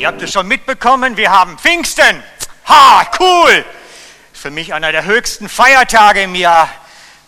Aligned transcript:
Ihr 0.00 0.06
habt 0.06 0.22
es 0.22 0.32
schon 0.32 0.48
mitbekommen, 0.48 1.18
wir 1.18 1.30
haben 1.30 1.58
Pfingsten. 1.58 2.22
Ha, 2.66 3.06
cool. 3.20 3.66
Für 4.32 4.50
mich 4.50 4.72
einer 4.72 4.92
der 4.92 5.04
höchsten 5.04 5.46
Feiertage 5.46 6.22
im 6.22 6.34
Jahr. 6.34 6.70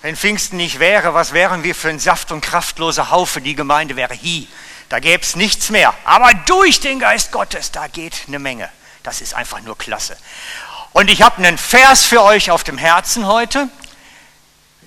Wenn 0.01 0.17
Pfingsten 0.17 0.57
nicht 0.57 0.79
wäre, 0.79 1.13
was 1.13 1.35
wären 1.35 1.65
wir 1.65 1.75
für 1.75 1.91
ein 1.91 1.99
saft- 1.99 2.33
und 2.33 2.41
kraftloser 2.41 3.11
Haufe? 3.11 3.43
Die 3.43 3.55
Gemeinde 3.55 3.95
wäre 3.97 4.15
hi. 4.15 4.49
Da 4.89 5.01
gäbe 5.01 5.23
es 5.23 5.37
nichts 5.37 5.69
mehr. 5.69 5.93
Aber 6.05 6.33
durch 6.47 6.81
den 6.81 6.99
Geist 6.99 7.31
Gottes, 7.31 7.73
da 7.73 7.89
geht 7.89 8.23
eine 8.27 8.39
Menge. 8.39 8.71
Das 9.03 9.21
ist 9.21 9.35
einfach 9.35 9.61
nur 9.61 9.77
klasse. 9.77 10.17
Und 10.95 11.11
ich 11.11 11.21
habe 11.21 11.45
einen 11.45 11.59
Vers 11.59 12.07
für 12.07 12.23
euch 12.23 12.51
auf 12.51 12.65
dem 12.65 12.79
Herzen 12.79 13.27
heute. 13.27 13.69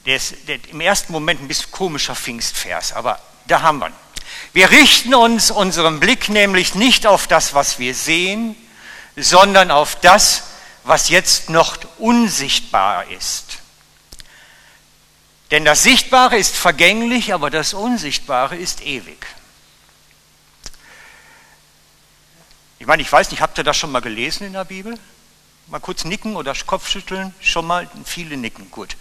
Der 0.07 0.15
ist 0.15 0.47
der, 0.47 0.57
im 0.71 0.81
ersten 0.81 1.13
Moment 1.13 1.39
ein 1.39 1.47
bisschen 1.47 1.69
komischer 1.69 2.15
Pfingstvers, 2.15 2.93
aber 2.93 3.19
da 3.45 3.61
haben 3.61 3.77
wir 3.77 3.89
ihn. 3.89 4.04
Wir 4.55 4.71
richten 4.71 5.13
uns 5.13 5.51
unseren 5.51 5.99
Blick 5.99 6.29
nämlich 6.29 6.75
nicht 6.75 7.05
auf 7.05 7.27
das, 7.27 7.53
was 7.53 7.77
wir 7.77 7.93
sehen, 7.93 8.55
sondern 9.17 9.69
auf 9.69 9.97
das, 9.99 10.43
was 10.85 11.09
jetzt 11.09 11.49
noch 11.49 11.77
unsichtbar 11.97 13.05
ist. 13.11 13.57
Denn 15.51 15.65
das 15.65 15.83
Sichtbare 15.83 16.37
ist 16.37 16.55
vergänglich, 16.55 17.33
aber 17.33 17.49
das 17.49 17.73
Unsichtbare 17.73 18.55
ist 18.55 18.81
ewig. 18.81 19.27
Ich 22.79 22.87
meine, 22.87 23.01
ich 23.01 23.11
weiß 23.11 23.31
nicht, 23.31 23.41
habt 23.41 23.57
ihr 23.57 23.65
das 23.65 23.75
schon 23.75 23.91
mal 23.91 23.99
gelesen 23.99 24.47
in 24.47 24.53
der 24.53 24.63
Bibel? 24.63 24.97
Mal 25.67 25.81
kurz 25.81 26.05
nicken 26.05 26.37
oder 26.37 26.55
Kopfschütteln? 26.65 27.35
Schon 27.41 27.67
mal? 27.67 27.89
Viele 28.05 28.37
nicken, 28.37 28.71
gut. 28.71 28.95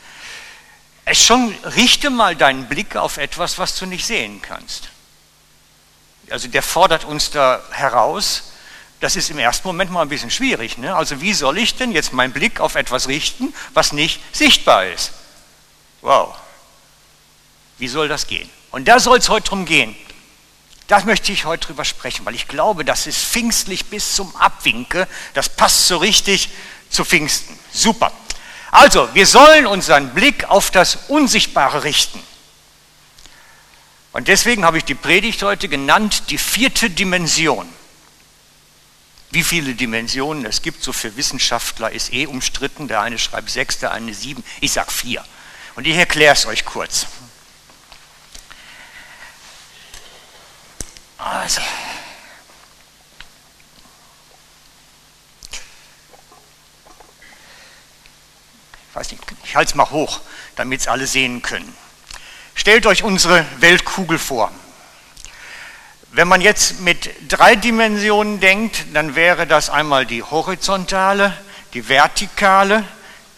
Es 1.05 1.23
schon, 1.23 1.55
richte 1.77 2.11
mal 2.11 2.35
deinen 2.35 2.69
Blick 2.69 2.97
auf 2.97 3.19
etwas, 3.19 3.57
was 3.57 3.79
du 3.79 3.87
nicht 3.87 4.05
sehen 4.05 4.43
kannst. 4.43 4.89
Also 6.31 6.49
der 6.49 6.63
fordert 6.63 7.05
uns 7.05 7.31
da 7.31 7.63
heraus. 7.71 8.53
Das 9.01 9.17
ist 9.17 9.31
im 9.31 9.39
ersten 9.39 9.69
Moment 9.69 9.91
mal 9.91 10.03
ein 10.03 10.09
bisschen 10.09 10.31
schwierig. 10.31 10.79
Ne? 10.79 10.95
Also 10.95 11.21
wie 11.21 11.35
soll 11.35 11.59
ich 11.59 11.77
denn 11.77 11.93
jetzt 11.93 12.13
meinen 12.13 12.33
Blick 12.33 12.61
auf 12.61 12.75
etwas 12.75 13.09
richten, 13.09 13.53
was 13.75 13.93
nicht 13.93 14.21
sichtbar 14.35 14.87
ist? 14.87 15.13
Wow. 16.01 16.35
Wie 17.79 17.89
soll 17.89 18.09
das 18.09 18.27
gehen? 18.27 18.49
Und 18.71 18.87
da 18.87 18.99
soll 18.99 19.19
es 19.19 19.29
heute 19.29 19.49
drum 19.49 19.67
gehen. 19.67 19.95
Das 20.87 21.05
möchte 21.05 21.33
ich 21.33 21.45
heute 21.45 21.69
drüber 21.69 21.85
sprechen, 21.85 22.27
weil 22.27 22.35
ich 22.35 22.47
glaube, 22.47 22.85
das 22.85 23.07
ist 23.07 23.19
pfingstlich 23.19 23.87
bis 23.87 24.17
zum 24.17 24.35
Abwinke. 24.37 25.09
Das 25.33 25.49
passt 25.49 25.89
so 25.89 25.97
richtig 25.97 26.51
zu 26.91 27.05
Pfingsten. 27.05 27.59
Super. 27.73 28.13
Also, 28.71 29.09
wir 29.15 29.27
sollen 29.27 29.67
unseren 29.67 30.13
Blick 30.15 30.45
auf 30.45 30.71
das 30.71 30.97
Unsichtbare 31.09 31.85
richten. 31.85 32.23
Und 34.15 34.29
deswegen 34.29 34.65
habe 34.65 34.79
ich 34.79 34.85
die 34.85 34.95
Predigt 34.95 35.43
heute 35.43 35.69
genannt, 35.69 36.31
die 36.31 36.39
vierte 36.39 36.89
Dimension. 36.89 37.69
Wie 39.33 39.43
viele 39.43 39.75
Dimensionen 39.75 40.47
es 40.47 40.63
gibt, 40.63 40.85
so 40.85 40.93
für 40.93 41.17
Wissenschaftler 41.17 41.91
ist 41.91 42.13
eh 42.13 42.27
umstritten. 42.27 42.87
Der 42.87 43.01
eine 43.01 43.19
schreibt 43.19 43.51
sechs, 43.51 43.81
der 43.81 43.91
eine 43.91 44.15
sieben. 44.15 44.45
Ich 44.61 44.71
sage 44.71 44.93
vier. 44.93 45.25
Und 45.75 45.89
ich 45.89 45.97
erkläre 45.97 46.35
es 46.35 46.47
euch 46.47 46.65
kurz. 46.65 47.09
Also. 51.19 51.61
Ich 58.91 58.95
weiß 58.95 59.11
nicht, 59.11 59.25
ich 59.43 59.57
halte 59.57 59.71
es 59.71 59.75
mal 59.75 59.91
hoch, 59.91 60.21
damit 60.55 60.83
es 60.83 60.87
alle 60.87 61.09
sehen 61.09 61.43
können. 61.43 61.77
Stellt 62.55 62.87
euch 62.87 63.03
unsere 63.03 63.45
Weltkugel 63.59 64.19
vor. 64.19 64.51
Wenn 66.13 66.29
man 66.29 66.41
jetzt 66.41 66.81
mit 66.81 67.11
drei 67.29 67.57
Dimensionen 67.57 68.39
denkt, 68.39 68.85
dann 68.95 69.17
wäre 69.17 69.47
das 69.47 69.69
einmal 69.69 70.07
die 70.07 70.23
horizontale, 70.23 71.37
die 71.73 71.89
vertikale, 71.89 72.85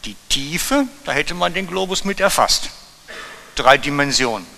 die 0.04 0.14
Tiefe, 0.28 0.84
da 1.04 1.12
hätte 1.12 1.34
man 1.34 1.54
den 1.54 1.66
Globus 1.66 2.04
mit 2.04 2.20
erfasst. 2.20 2.70
Drei 3.54 3.78
Dimensionen. 3.78 4.55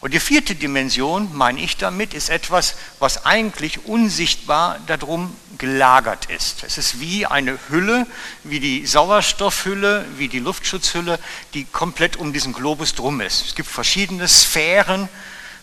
Und 0.00 0.14
die 0.14 0.20
vierte 0.20 0.54
Dimension, 0.54 1.28
meine 1.36 1.60
ich 1.60 1.76
damit, 1.76 2.14
ist 2.14 2.30
etwas, 2.30 2.74
was 2.98 3.26
eigentlich 3.26 3.84
unsichtbar 3.84 4.78
darum 4.86 5.36
gelagert 5.58 6.24
ist. 6.30 6.64
Es 6.64 6.78
ist 6.78 7.00
wie 7.00 7.26
eine 7.26 7.58
Hülle, 7.68 8.06
wie 8.42 8.60
die 8.60 8.86
Sauerstoffhülle, 8.86 10.06
wie 10.16 10.28
die 10.28 10.38
Luftschutzhülle, 10.38 11.18
die 11.52 11.66
komplett 11.66 12.16
um 12.16 12.32
diesen 12.32 12.54
Globus 12.54 12.94
drum 12.94 13.20
ist. 13.20 13.44
Es 13.44 13.54
gibt 13.54 13.68
verschiedene 13.68 14.26
Sphären. 14.26 15.10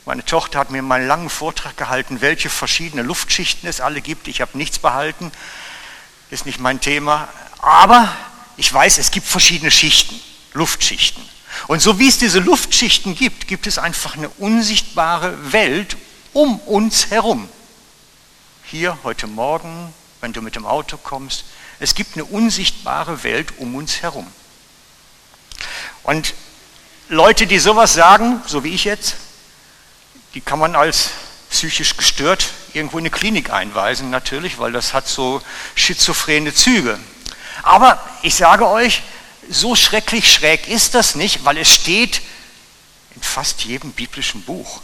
Meine 0.06 0.24
Tochter 0.24 0.60
hat 0.60 0.70
mir 0.70 0.84
mal 0.84 1.00
einen 1.00 1.08
langen 1.08 1.30
Vortrag 1.32 1.76
gehalten, 1.76 2.22
welche 2.22 2.52
verschiedene 2.52 3.02
Luftschichten 3.02 3.68
es 3.68 3.82
alle 3.82 4.02
gibt. 4.02 4.28
Ich 4.28 4.40
habe 4.40 4.56
nichts 4.56 4.78
behalten, 4.78 5.32
ist 6.30 6.46
nicht 6.46 6.60
mein 6.60 6.80
Thema. 6.80 7.28
Aber 7.58 8.16
ich 8.56 8.72
weiß, 8.72 9.00
es 9.00 9.10
gibt 9.10 9.26
verschiedene 9.26 9.72
Schichten, 9.72 10.20
Luftschichten. 10.54 11.24
Und 11.66 11.82
so 11.82 11.98
wie 12.00 12.08
es 12.08 12.20
diese 12.20 12.40
Luftschichten 12.40 13.16
gibt, 13.16 13.48
gibt 13.48 13.66
es 13.66 13.78
einfach 13.78 14.16
eine 14.16 14.30
unsichtbare 14.30 15.52
Welt 15.52 15.98
um 16.34 16.60
uns 16.60 17.10
herum. 17.10 17.50
Hier 18.64 18.98
heute 19.04 19.28
Morgen, 19.28 19.94
wenn 20.22 20.34
du 20.34 20.42
mit 20.42 20.56
dem 20.56 20.66
Auto 20.66 20.98
kommst, 20.98 21.46
es 21.80 21.96
gibt 21.96 22.16
eine 22.16 22.26
unsichtbare 22.26 23.24
Welt 23.24 23.54
um 23.58 23.76
uns 23.76 24.02
herum. 24.02 24.28
Und 26.04 26.34
Leute, 27.10 27.48
die 27.48 27.60
sowas 27.60 27.94
sagen, 27.94 28.42
so 28.46 28.64
wie 28.64 28.74
ich 28.74 28.84
jetzt, 28.84 29.16
die 30.34 30.42
kann 30.42 30.60
man 30.60 30.76
als 30.76 31.12
psychisch 31.50 31.96
gestört 31.98 32.50
irgendwo 32.74 32.98
in 32.98 33.04
eine 33.04 33.10
Klinik 33.10 33.50
einweisen, 33.50 34.10
natürlich, 34.10 34.60
weil 34.60 34.72
das 34.72 34.94
hat 34.94 35.08
so 35.08 35.42
schizophrene 35.76 36.54
Züge. 36.54 37.00
Aber 37.64 38.00
ich 38.22 38.36
sage 38.36 38.68
euch, 38.68 39.02
so 39.50 39.76
schrecklich 39.76 40.32
schräg 40.32 40.68
ist 40.68 40.96
das 40.96 41.16
nicht, 41.16 41.46
weil 41.46 41.58
es 41.58 41.74
steht 41.74 42.22
in 43.16 43.22
fast 43.22 43.62
jedem 43.62 43.92
biblischen 43.92 44.44
Buch. 44.44 44.82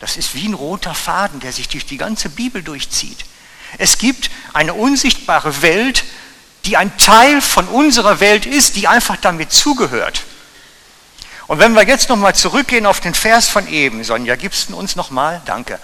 Das 0.00 0.16
ist 0.16 0.34
wie 0.34 0.48
ein 0.48 0.54
roter 0.54 0.94
Faden, 0.94 1.40
der 1.40 1.52
sich 1.52 1.68
durch 1.68 1.86
die 1.86 1.96
ganze 1.96 2.28
Bibel 2.28 2.62
durchzieht. 2.62 3.24
Es 3.78 3.98
gibt 3.98 4.30
eine 4.52 4.74
unsichtbare 4.74 5.62
Welt, 5.62 6.04
die 6.64 6.76
ein 6.76 6.96
Teil 6.98 7.40
von 7.40 7.66
unserer 7.68 8.20
Welt 8.20 8.46
ist, 8.46 8.76
die 8.76 8.88
einfach 8.88 9.16
damit 9.16 9.52
zugehört. 9.52 10.22
Und 11.48 11.58
wenn 11.58 11.74
wir 11.74 11.86
jetzt 11.86 12.08
nochmal 12.08 12.34
zurückgehen 12.34 12.86
auf 12.86 13.00
den 13.00 13.14
Vers 13.14 13.48
von 13.48 13.68
eben, 13.68 14.04
Sonja, 14.04 14.36
gibst 14.36 14.70
du 14.70 14.76
uns 14.76 14.96
nochmal? 14.96 15.42
Danke. 15.44 15.78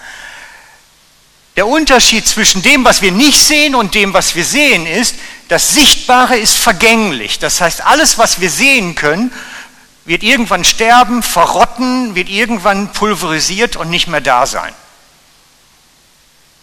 Der 1.55 1.67
Unterschied 1.67 2.25
zwischen 2.25 2.61
dem, 2.61 2.85
was 2.85 3.01
wir 3.01 3.11
nicht 3.11 3.39
sehen 3.39 3.75
und 3.75 3.93
dem, 3.93 4.13
was 4.13 4.35
wir 4.35 4.45
sehen, 4.45 4.85
ist, 4.85 5.15
das 5.49 5.73
Sichtbare 5.73 6.37
ist 6.37 6.55
vergänglich. 6.55 7.39
Das 7.39 7.59
heißt, 7.59 7.81
alles, 7.85 8.17
was 8.17 8.39
wir 8.39 8.51
sehen 8.51 8.95
können, 8.95 9.33
wird 10.05 10.23
irgendwann 10.23 10.63
sterben, 10.63 11.23
verrotten, 11.23 12.15
wird 12.15 12.29
irgendwann 12.29 12.93
pulverisiert 12.93 13.75
und 13.75 13.89
nicht 13.89 14.07
mehr 14.07 14.21
da 14.21 14.45
sein. 14.45 14.73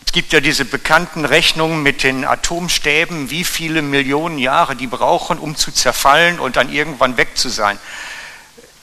Es 0.06 0.12
gibt 0.12 0.32
ja 0.32 0.40
diese 0.40 0.64
bekannten 0.64 1.24
Rechnungen 1.24 1.82
mit 1.82 2.04
den 2.04 2.24
Atomstäben, 2.24 3.28
wie 3.28 3.44
viele 3.44 3.82
Millionen 3.82 4.38
Jahre 4.38 4.76
die 4.76 4.86
brauchen, 4.86 5.38
um 5.38 5.56
zu 5.56 5.72
zerfallen 5.72 6.38
und 6.38 6.56
dann 6.56 6.72
irgendwann 6.72 7.16
weg 7.16 7.36
zu 7.36 7.48
sein. 7.48 7.78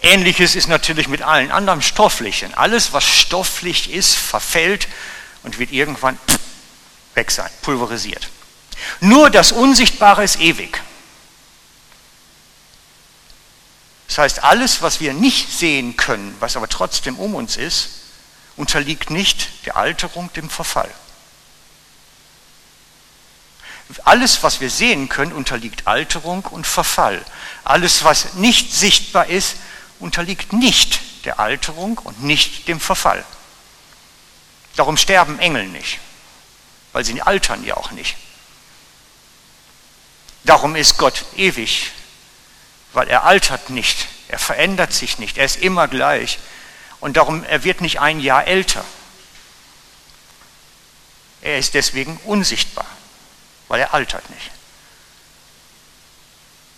Ähnliches 0.02 0.56
ist 0.56 0.68
natürlich 0.68 1.08
mit 1.08 1.22
allen 1.22 1.50
anderen 1.50 1.82
Stofflichen. 1.82 2.54
Alles, 2.54 2.92
was 2.92 3.06
stofflich 3.06 3.94
ist, 3.94 4.16
verfällt 4.16 4.90
und 5.44 5.60
wird 5.60 5.72
irgendwann 5.72 6.20
weg 7.16 7.32
sein, 7.32 7.50
pulverisiert. 7.62 8.28
Nur 9.00 9.30
das 9.30 9.52
Unsichtbare 9.52 10.24
ist 10.24 10.40
ewig. 10.40 10.82
Das 14.08 14.18
heißt, 14.20 14.44
alles, 14.44 14.82
was 14.82 15.00
wir 15.00 15.14
nicht 15.14 15.52
sehen 15.52 15.98
können, 15.98 16.36
was 16.40 16.56
aber 16.56 16.70
trotzdem 16.70 17.18
um 17.18 17.34
uns 17.34 17.58
ist, 17.58 17.90
unterliegt 18.56 19.10
nicht 19.10 19.66
der 19.66 19.76
Alterung, 19.76 20.32
dem 20.34 20.50
Verfall. 20.50 20.92
Alles, 24.06 24.44
was 24.44 24.60
wir 24.60 24.70
sehen 24.70 25.10
können, 25.10 25.34
unterliegt 25.34 25.88
Alterung 25.88 26.46
und 26.46 26.66
Verfall. 26.66 27.24
Alles, 27.64 28.04
was 28.04 28.36
nicht 28.36 28.74
sichtbar 28.74 29.28
ist, 29.28 29.56
unterliegt 30.00 30.54
nicht 30.54 31.02
der 31.26 31.40
Alterung 31.40 31.98
und 31.98 32.24
nicht 32.24 32.68
dem 32.68 32.80
Verfall. 32.80 33.24
Darum 34.76 34.98
sterben 34.98 35.40
Engel 35.40 35.68
nicht, 35.68 36.00
weil 36.92 37.06
sie 37.06 37.22
altern 37.22 37.64
ja 37.64 37.78
auch 37.78 37.92
nicht. 37.92 38.16
Darum 40.44 40.76
ist 40.76 40.98
Gott 40.98 41.26
ewig, 41.36 41.92
weil 42.94 43.08
er 43.08 43.24
altert 43.24 43.70
nicht, 43.70 44.08
er 44.28 44.40
verändert 44.40 44.94
sich 44.94 45.20
nicht, 45.20 45.38
er 45.38 45.46
ist 45.46 45.58
immer 45.58 45.88
gleich. 45.88 46.40
Und 47.00 47.18
darum, 47.18 47.44
er 47.44 47.64
wird 47.64 47.82
nicht 47.82 48.00
ein 48.00 48.20
Jahr 48.20 48.48
älter. 48.48 48.84
Er 51.42 51.58
ist 51.58 51.74
deswegen 51.74 52.18
unsichtbar, 52.24 52.86
weil 53.68 53.82
er 53.82 53.94
altert 53.94 54.30
nicht. 54.30 54.52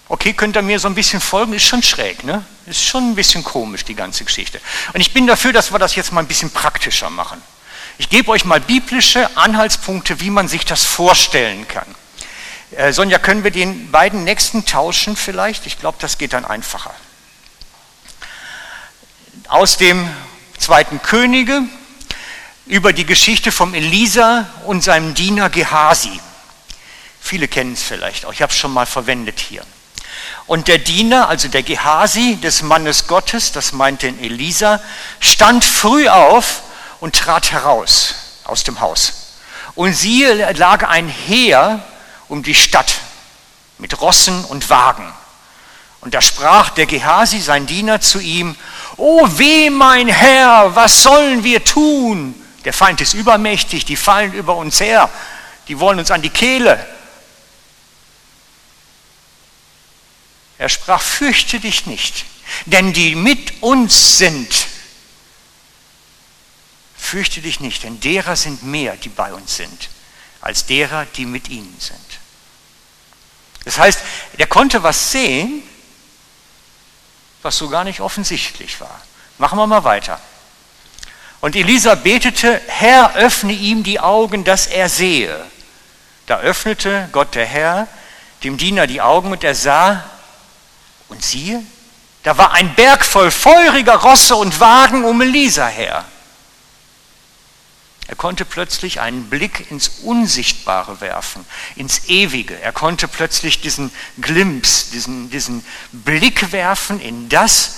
Okay, 0.08 0.34
könnt 0.34 0.56
ihr 0.56 0.62
mir 0.62 0.80
so 0.80 0.88
ein 0.88 0.96
bisschen 0.96 1.20
folgen? 1.20 1.54
Ist 1.54 1.66
schon 1.66 1.82
schräg, 1.82 2.24
ne? 2.24 2.46
Ist 2.68 2.84
schon 2.84 3.12
ein 3.12 3.16
bisschen 3.16 3.44
komisch, 3.44 3.86
die 3.86 3.96
ganze 3.96 4.24
Geschichte. 4.24 4.62
Und 4.94 5.02
ich 5.02 5.14
bin 5.14 5.26
dafür, 5.26 5.52
dass 5.54 5.72
wir 5.72 5.80
das 5.80 5.96
jetzt 5.96 6.12
mal 6.12 6.22
ein 6.22 6.28
bisschen 6.28 6.52
praktischer 6.52 7.10
machen. 7.10 7.42
Ich 7.98 8.10
gebe 8.10 8.30
euch 8.32 8.46
mal 8.46 8.60
biblische 8.60 9.36
Anhaltspunkte, 9.38 10.20
wie 10.20 10.30
man 10.30 10.48
sich 10.48 10.66
das 10.66 10.84
vorstellen 10.84 11.68
kann. 11.68 11.96
Äh, 12.76 12.92
Sonja, 12.92 13.20
können 13.20 13.46
wir 13.46 13.52
den 13.52 13.90
beiden 13.90 14.26
nächsten 14.26 14.66
tauschen 14.66 15.16
vielleicht? 15.16 15.66
Ich 15.66 15.80
glaube, 15.80 15.98
das 16.02 16.18
geht 16.18 16.34
dann 16.34 16.44
einfacher. 16.44 16.94
Aus 19.48 19.78
dem 19.78 20.10
zweiten 20.58 21.02
Könige 21.02 21.62
über 22.66 22.92
die 22.92 23.06
Geschichte 23.06 23.54
vom 23.54 23.74
Elisa 23.74 24.50
und 24.66 24.84
seinem 24.84 25.14
Diener 25.14 25.50
Gehasi. 25.50 26.20
Viele 27.22 27.48
kennen 27.48 27.74
es 27.74 27.84
vielleicht 27.84 28.26
auch, 28.26 28.34
ich 28.34 28.42
habe 28.42 28.52
es 28.52 28.58
schon 28.58 28.74
mal 28.74 28.86
verwendet 28.86 29.40
hier. 29.40 29.64
Und 30.46 30.68
der 30.68 30.78
Diener, 30.78 31.30
also 31.30 31.48
der 31.48 31.64
Gehasi 31.64 32.38
des 32.42 32.62
Mannes 32.62 33.08
Gottes, 33.08 33.54
das 33.54 33.72
meint 33.72 34.02
den 34.02 34.20
Elisa, 34.20 34.82
stand 35.20 35.64
früh 35.64 36.10
auf 36.10 36.62
und 37.00 37.16
trat 37.16 37.52
heraus 37.52 38.16
aus 38.44 38.64
dem 38.64 38.82
Haus. 38.82 39.14
Und 39.76 39.94
siehe, 39.94 40.52
lag 40.54 40.88
ein 40.88 41.08
Heer 41.08 41.84
um 42.30 42.44
die 42.44 42.56
Stadt 42.56 42.96
mit 43.78 44.00
Rossen 44.02 44.46
und 44.46 44.70
Wagen. 44.70 45.12
Und 46.02 46.14
da 46.14 46.22
sprach 46.22 46.70
der 46.70 46.86
Gehasi, 46.86 47.40
sein 47.40 47.66
Diener, 47.66 48.00
zu 48.00 48.20
ihm, 48.20 48.56
O 48.98 49.28
weh, 49.38 49.70
mein 49.70 50.08
Herr, 50.08 50.76
was 50.76 51.04
sollen 51.04 51.44
wir 51.44 51.64
tun? 51.64 52.36
Der 52.64 52.74
Feind 52.74 53.02
ist 53.02 53.14
übermächtig, 53.14 53.86
die 53.86 53.96
fallen 53.96 54.34
über 54.34 54.56
uns 54.56 54.80
her, 54.80 55.10
die 55.68 55.80
wollen 55.80 56.00
uns 56.00 56.12
an 56.12 56.22
die 56.22 56.30
Kehle. 56.30 56.86
Er 60.58 60.70
sprach, 60.70 61.02
fürchte 61.02 61.60
dich 61.60 61.86
nicht, 61.86 62.26
denn 62.66 62.94
die 62.94 63.16
mit 63.16 63.62
uns 63.62 64.18
sind, 64.18 64.68
fürchte 66.96 67.42
dich 67.42 67.60
nicht, 67.60 67.84
denn 67.84 68.00
derer 68.00 68.36
sind 68.36 68.64
mehr, 68.64 68.96
die 68.96 69.10
bei 69.10 69.34
uns 69.34 69.58
sind, 69.58 69.90
als 70.42 70.66
derer, 70.66 71.06
die 71.16 71.26
mit 71.26 71.50
ihnen 71.50 71.76
sind. 71.80 72.00
Das 73.64 73.78
heißt, 73.78 74.00
er 74.38 74.48
konnte 74.48 74.84
was 74.84 75.12
sehen, 75.12 75.64
was 77.42 77.58
so 77.58 77.70
gar 77.70 77.84
nicht 77.84 78.00
offensichtlich 78.00 78.80
war. 78.80 79.02
Machen 79.38 79.58
wir 79.58 79.68
mal 79.68 79.84
weiter. 79.84 80.20
Und 81.42 81.56
Elisa 81.56 81.96
betete, 81.96 82.62
Herr, 82.68 83.16
öffne 83.16 83.54
ihm 83.54 83.84
die 83.84 84.00
Augen, 84.00 84.44
dass 84.44 84.68
er 84.68 84.90
sehe. 84.90 85.46
Da 86.26 86.40
öffnete 86.40 87.10
Gott 87.12 87.36
der 87.36 87.46
Herr 87.46 87.88
dem 88.44 88.58
Diener 88.58 88.88
die 88.88 89.02
Augen 89.02 89.32
und 89.32 89.44
er 89.44 89.56
sah, 89.56 90.04
und 91.08 91.24
siehe, 91.24 91.62
da 92.24 92.38
war 92.38 92.54
ein 92.54 92.74
Berg 92.76 93.06
voll 93.06 93.30
feuriger 93.30 93.96
Rosse 93.96 94.36
und 94.36 94.60
Wagen 94.60 95.06
um 95.06 95.22
Elisa 95.22 95.68
her. 95.68 96.04
Er 98.08 98.16
konnte 98.16 98.46
plötzlich 98.46 99.00
einen 99.00 99.30
Blick 99.30 99.72
ins 99.72 99.88
Unsichtbare 100.04 101.02
werfen, 101.02 101.44
ins 101.76 102.08
Ewige. 102.08 102.60
Er 102.60 102.72
konnte 102.72 103.08
plötzlich 103.08 103.62
diesen 103.62 103.92
Glimps, 104.22 104.92
diesen, 104.92 105.30
diesen 105.32 105.66
Blick 105.92 106.52
werfen 106.52 107.00
in 107.00 107.30
das, 107.30 107.78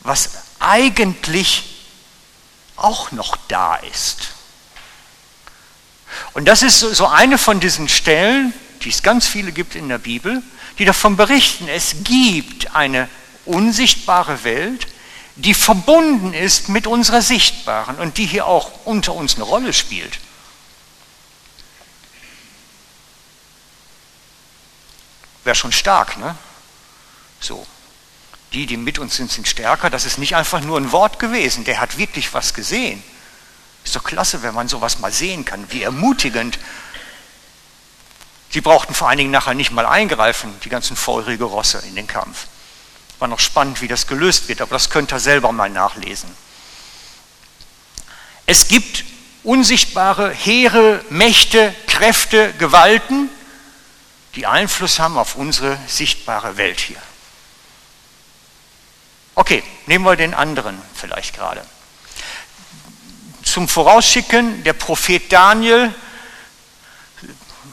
was 0.00 0.30
eigentlich 0.60 1.76
auch 2.76 3.12
noch 3.12 3.36
da 3.48 3.76
ist. 3.76 4.28
Und 6.32 6.46
das 6.46 6.62
ist 6.62 6.80
so 6.80 7.06
eine 7.06 7.36
von 7.36 7.60
diesen 7.60 7.88
Stellen, 7.88 8.54
die 8.82 8.88
es 8.88 9.02
ganz 9.02 9.26
viele 9.26 9.52
gibt 9.52 9.74
in 9.74 9.88
der 9.88 9.98
Bibel, 9.98 10.42
die 10.78 10.84
davon 10.84 11.16
berichten, 11.16 11.68
es 11.68 11.96
gibt 12.04 12.74
eine 12.74 13.08
unsichtbare 13.44 14.44
Welt, 14.44 14.86
die 15.36 15.54
verbunden 15.54 16.32
ist 16.32 16.68
mit 16.70 16.86
unserer 16.86 17.20
sichtbaren 17.20 17.96
und 17.96 18.16
die 18.16 18.26
hier 18.26 18.46
auch 18.46 18.70
unter 18.84 19.14
uns 19.14 19.34
eine 19.34 19.44
Rolle 19.44 19.72
spielt. 19.72 20.18
Wäre 25.44 25.54
schon 25.54 25.72
stark, 25.72 26.16
ne? 26.16 26.34
So. 27.38 27.66
Die, 28.52 28.64
die 28.64 28.78
mit 28.78 28.98
uns 28.98 29.16
sind, 29.16 29.30
sind 29.30 29.46
stärker. 29.46 29.90
Das 29.90 30.06
ist 30.06 30.18
nicht 30.18 30.34
einfach 30.34 30.60
nur 30.60 30.78
ein 30.78 30.90
Wort 30.90 31.18
gewesen. 31.18 31.64
Der 31.64 31.80
hat 31.80 31.98
wirklich 31.98 32.32
was 32.32 32.54
gesehen. 32.54 33.02
Ist 33.84 33.94
doch 33.94 34.04
klasse, 34.04 34.42
wenn 34.42 34.54
man 34.54 34.68
sowas 34.68 34.98
mal 34.98 35.12
sehen 35.12 35.44
kann. 35.44 35.70
Wie 35.70 35.82
ermutigend. 35.82 36.58
Sie 38.50 38.60
brauchten 38.62 38.94
vor 38.94 39.08
allen 39.08 39.18
Dingen 39.18 39.30
nachher 39.30 39.54
nicht 39.54 39.70
mal 39.70 39.84
eingreifen, 39.84 40.58
die 40.64 40.70
ganzen 40.70 40.96
feurige 40.96 41.44
Rosse 41.44 41.82
in 41.86 41.94
den 41.94 42.06
Kampf. 42.06 42.46
War 43.18 43.28
noch 43.28 43.40
spannend, 43.40 43.80
wie 43.80 43.88
das 43.88 44.06
gelöst 44.06 44.48
wird, 44.48 44.60
aber 44.60 44.72
das 44.72 44.90
könnt 44.90 45.12
ihr 45.12 45.20
selber 45.20 45.52
mal 45.52 45.70
nachlesen. 45.70 46.30
Es 48.44 48.68
gibt 48.68 49.04
unsichtbare 49.42 50.32
Heere, 50.32 51.04
Mächte, 51.08 51.74
Kräfte, 51.86 52.52
Gewalten, 52.54 53.30
die 54.34 54.46
Einfluss 54.46 54.98
haben 54.98 55.16
auf 55.16 55.36
unsere 55.36 55.78
sichtbare 55.86 56.56
Welt 56.56 56.78
hier. 56.78 57.00
Okay, 59.34 59.62
nehmen 59.86 60.04
wir 60.04 60.16
den 60.16 60.34
anderen 60.34 60.80
vielleicht 60.94 61.34
gerade. 61.34 61.64
Zum 63.42 63.68
Vorausschicken, 63.68 64.64
der 64.64 64.74
Prophet 64.74 65.32
Daniel 65.32 65.94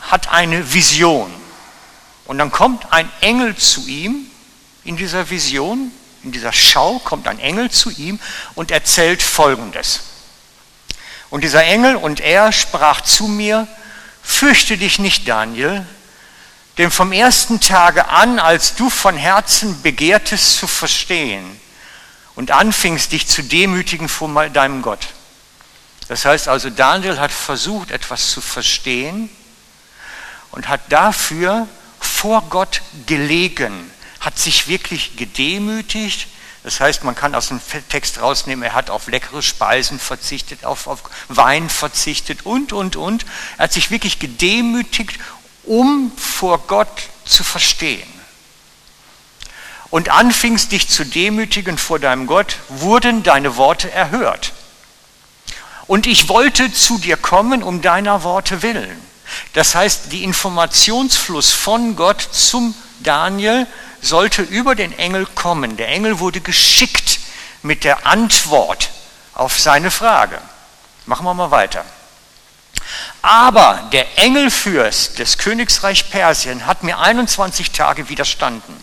hat 0.01 0.29
eine 0.29 0.73
Vision. 0.73 1.33
Und 2.25 2.37
dann 2.37 2.51
kommt 2.51 2.91
ein 2.93 3.11
Engel 3.21 3.55
zu 3.57 3.87
ihm 3.87 4.29
in 4.83 4.97
dieser 4.97 5.29
Vision, 5.29 5.91
in 6.23 6.31
dieser 6.31 6.53
Schau 6.53 6.99
kommt 6.99 7.27
ein 7.27 7.39
Engel 7.39 7.69
zu 7.69 7.89
ihm 7.89 8.19
und 8.55 8.71
erzählt 8.71 9.21
Folgendes. 9.21 10.01
Und 11.29 11.43
dieser 11.43 11.63
Engel 11.63 11.95
und 11.95 12.19
er 12.19 12.51
sprach 12.51 13.01
zu 13.01 13.27
mir, 13.27 13.67
fürchte 14.21 14.77
dich 14.77 14.99
nicht, 14.99 15.27
Daniel, 15.27 15.85
denn 16.77 16.91
vom 16.91 17.11
ersten 17.11 17.59
Tage 17.59 18.07
an, 18.07 18.39
als 18.39 18.75
du 18.75 18.89
von 18.89 19.15
Herzen 19.15 19.81
begehrtest 19.81 20.57
zu 20.57 20.67
verstehen 20.67 21.59
und 22.35 22.51
anfingst 22.51 23.11
dich 23.11 23.27
zu 23.27 23.43
demütigen 23.43 24.09
vor 24.09 24.49
deinem 24.49 24.81
Gott. 24.81 25.07
Das 26.07 26.25
heißt 26.25 26.47
also, 26.47 26.69
Daniel 26.69 27.19
hat 27.19 27.31
versucht, 27.31 27.91
etwas 27.91 28.31
zu 28.31 28.41
verstehen 28.41 29.29
und 30.51 30.67
hat 30.67 30.81
dafür 30.89 31.67
vor 31.99 32.43
Gott 32.49 32.81
gelegen 33.05 33.91
hat 34.23 34.39
sich 34.39 34.67
wirklich 34.67 35.17
gedemütigt. 35.17 36.27
Das 36.63 36.79
heißt, 36.79 37.03
man 37.03 37.13
kann 37.13 37.35
aus 37.35 37.49
dem 37.49 37.59
Text 37.89 38.21
rausnehmen, 38.21 38.63
er 38.63 38.73
hat 38.73 38.89
auf 38.89 39.07
leckere 39.07 39.41
Speisen 39.41 39.99
verzichtet, 39.99 40.63
auf, 40.63 40.87
auf 40.87 41.03
Wein 41.27 41.69
verzichtet 41.69 42.45
und, 42.45 42.71
und, 42.71 42.95
und. 42.95 43.25
Er 43.57 43.65
hat 43.65 43.73
sich 43.73 43.91
wirklich 43.91 44.19
gedemütigt, 44.19 45.19
um 45.63 46.11
vor 46.15 46.59
Gott 46.67 47.09
zu 47.25 47.43
verstehen. 47.43 48.07
Und 49.89 50.09
anfingst 50.09 50.71
dich 50.71 50.87
zu 50.87 51.05
demütigen 51.05 51.77
vor 51.77 51.99
deinem 51.99 52.25
Gott, 52.25 52.55
wurden 52.69 53.23
deine 53.23 53.57
Worte 53.57 53.91
erhört. 53.91 54.53
Und 55.85 56.07
ich 56.07 56.29
wollte 56.29 56.71
zu 56.71 56.97
dir 56.97 57.17
kommen 57.17 57.61
um 57.61 57.81
deiner 57.81 58.23
Worte 58.23 58.61
willen. 58.63 58.99
Das 59.51 59.75
heißt, 59.75 60.11
die 60.11 60.23
Informationsfluss 60.23 61.51
von 61.51 61.97
Gott 61.97 62.21
zum 62.21 62.73
Daniel 63.01 63.67
sollte 64.03 64.41
über 64.41 64.75
den 64.75 64.97
Engel 64.97 65.25
kommen. 65.25 65.77
Der 65.77 65.87
Engel 65.87 66.19
wurde 66.19 66.41
geschickt 66.41 67.19
mit 67.61 67.83
der 67.83 68.05
Antwort 68.05 68.91
auf 69.33 69.59
seine 69.59 69.91
Frage. 69.91 70.39
Machen 71.05 71.25
wir 71.25 71.33
mal 71.33 71.51
weiter. 71.51 71.85
Aber 73.21 73.89
der 73.93 74.19
Engelfürst 74.19 75.19
des 75.19 75.37
Königsreich 75.37 76.09
Persien 76.09 76.65
hat 76.65 76.83
mir 76.83 76.99
21 76.99 77.71
Tage 77.71 78.09
widerstanden. 78.09 78.75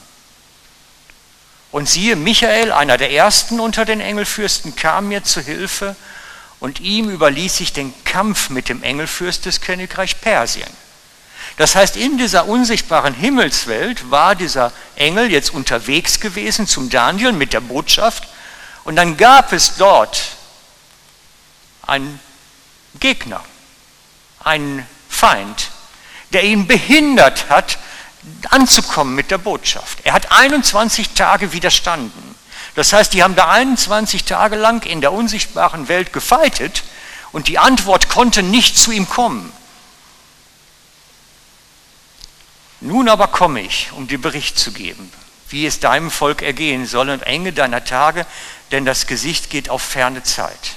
Und 1.70 1.88
siehe, 1.88 2.16
Michael, 2.16 2.72
einer 2.72 2.96
der 2.96 3.12
ersten 3.12 3.60
unter 3.60 3.84
den 3.84 4.00
Engelfürsten, 4.00 4.74
kam 4.74 5.08
mir 5.08 5.22
zu 5.22 5.40
Hilfe 5.40 5.94
und 6.58 6.80
ihm 6.80 7.10
überließ 7.10 7.60
ich 7.60 7.72
den 7.72 7.92
Kampf 8.04 8.50
mit 8.50 8.68
dem 8.68 8.82
Engelfürst 8.82 9.46
des 9.46 9.60
Königreich 9.60 10.20
Persien. 10.20 10.68
Das 11.56 11.74
heißt, 11.74 11.96
in 11.96 12.16
dieser 12.16 12.46
unsichtbaren 12.46 13.14
Himmelswelt 13.14 14.10
war 14.10 14.34
dieser 14.34 14.72
Engel 14.96 15.30
jetzt 15.30 15.52
unterwegs 15.52 16.20
gewesen 16.20 16.66
zum 16.66 16.90
Daniel 16.90 17.32
mit 17.32 17.52
der 17.52 17.60
Botschaft 17.60 18.28
und 18.84 18.96
dann 18.96 19.16
gab 19.16 19.52
es 19.52 19.76
dort 19.76 20.22
einen 21.86 22.20
Gegner, 22.98 23.42
einen 24.42 24.86
Feind, 25.08 25.70
der 26.32 26.44
ihn 26.44 26.66
behindert 26.66 27.50
hat, 27.50 27.78
anzukommen 28.50 29.14
mit 29.14 29.30
der 29.30 29.38
Botschaft. 29.38 29.98
Er 30.04 30.12
hat 30.12 30.30
21 30.30 31.10
Tage 31.10 31.52
widerstanden. 31.52 32.34
Das 32.74 32.92
heißt, 32.92 33.12
die 33.12 33.22
haben 33.22 33.34
da 33.34 33.50
21 33.50 34.24
Tage 34.24 34.56
lang 34.56 34.84
in 34.86 35.00
der 35.00 35.12
unsichtbaren 35.12 35.88
Welt 35.88 36.12
gefeitet 36.12 36.84
und 37.32 37.48
die 37.48 37.58
Antwort 37.58 38.08
konnte 38.08 38.42
nicht 38.42 38.78
zu 38.78 38.92
ihm 38.92 39.08
kommen. 39.08 39.52
Nun 42.80 43.08
aber 43.08 43.28
komme 43.28 43.60
ich, 43.60 43.90
um 43.92 44.08
dir 44.08 44.20
Bericht 44.20 44.58
zu 44.58 44.72
geben, 44.72 45.12
wie 45.48 45.66
es 45.66 45.80
deinem 45.80 46.10
Volk 46.10 46.42
ergehen 46.42 46.86
soll 46.86 47.10
und 47.10 47.22
Enge 47.22 47.52
deiner 47.52 47.84
Tage, 47.84 48.26
denn 48.70 48.84
das 48.84 49.06
Gesicht 49.06 49.50
geht 49.50 49.68
auf 49.68 49.82
ferne 49.82 50.22
Zeit. 50.22 50.76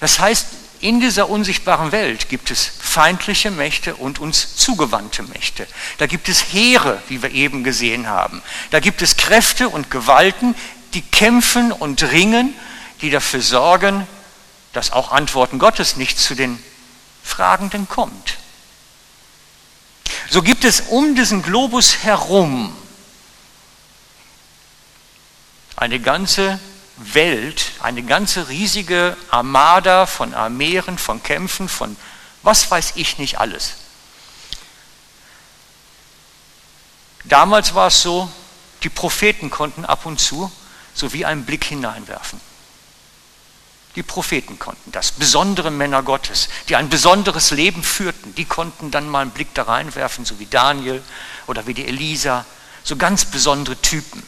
Das 0.00 0.18
heißt, 0.18 0.46
in 0.80 1.00
dieser 1.00 1.28
unsichtbaren 1.28 1.92
Welt 1.92 2.28
gibt 2.28 2.50
es 2.50 2.70
feindliche 2.78 3.50
Mächte 3.50 3.96
und 3.96 4.18
uns 4.18 4.56
zugewandte 4.56 5.22
Mächte. 5.22 5.66
Da 5.98 6.06
gibt 6.06 6.28
es 6.28 6.52
Heere, 6.52 7.02
wie 7.08 7.22
wir 7.22 7.30
eben 7.30 7.64
gesehen 7.64 8.08
haben. 8.08 8.42
Da 8.70 8.80
gibt 8.80 9.02
es 9.02 9.16
Kräfte 9.16 9.68
und 9.68 9.90
Gewalten, 9.90 10.54
die 10.94 11.02
kämpfen 11.02 11.72
und 11.72 12.02
ringen, 12.02 12.54
die 13.00 13.10
dafür 13.10 13.42
sorgen, 13.42 14.06
dass 14.72 14.92
auch 14.92 15.12
Antworten 15.12 15.58
Gottes 15.58 15.96
nicht 15.96 16.18
zu 16.18 16.34
den 16.34 16.62
Fragenden 17.22 17.88
kommt. 17.88 18.36
So 20.30 20.42
gibt 20.42 20.64
es 20.64 20.80
um 20.80 21.14
diesen 21.14 21.42
Globus 21.42 21.98
herum 22.02 22.76
eine 25.76 26.00
ganze 26.00 26.58
Welt, 26.96 27.72
eine 27.80 28.02
ganze 28.02 28.48
riesige 28.48 29.16
Armada 29.30 30.06
von 30.06 30.34
Armeeren, 30.34 30.98
von 30.98 31.22
Kämpfen, 31.22 31.68
von 31.68 31.96
was 32.42 32.70
weiß 32.70 32.92
ich 32.96 33.18
nicht 33.18 33.38
alles. 33.38 33.74
Damals 37.24 37.74
war 37.74 37.88
es 37.88 38.02
so, 38.02 38.30
die 38.82 38.88
Propheten 38.88 39.50
konnten 39.50 39.84
ab 39.84 40.06
und 40.06 40.20
zu 40.20 40.50
so 40.96 41.12
wie 41.12 41.24
einen 41.24 41.44
Blick 41.44 41.64
hineinwerfen. 41.64 42.40
Die 43.96 44.02
Propheten 44.02 44.58
konnten 44.58 44.92
das, 44.92 45.10
besondere 45.10 45.70
Männer 45.70 46.02
Gottes, 46.02 46.50
die 46.68 46.76
ein 46.76 46.90
besonderes 46.90 47.50
Leben 47.50 47.82
führten, 47.82 48.34
die 48.34 48.44
konnten 48.44 48.90
dann 48.90 49.08
mal 49.08 49.22
einen 49.22 49.30
Blick 49.30 49.54
da 49.54 49.62
reinwerfen, 49.62 50.26
so 50.26 50.38
wie 50.38 50.46
Daniel 50.46 51.02
oder 51.46 51.66
wie 51.66 51.72
die 51.72 51.86
Elisa, 51.86 52.44
so 52.84 52.96
ganz 52.96 53.24
besondere 53.24 53.80
Typen. 53.80 54.22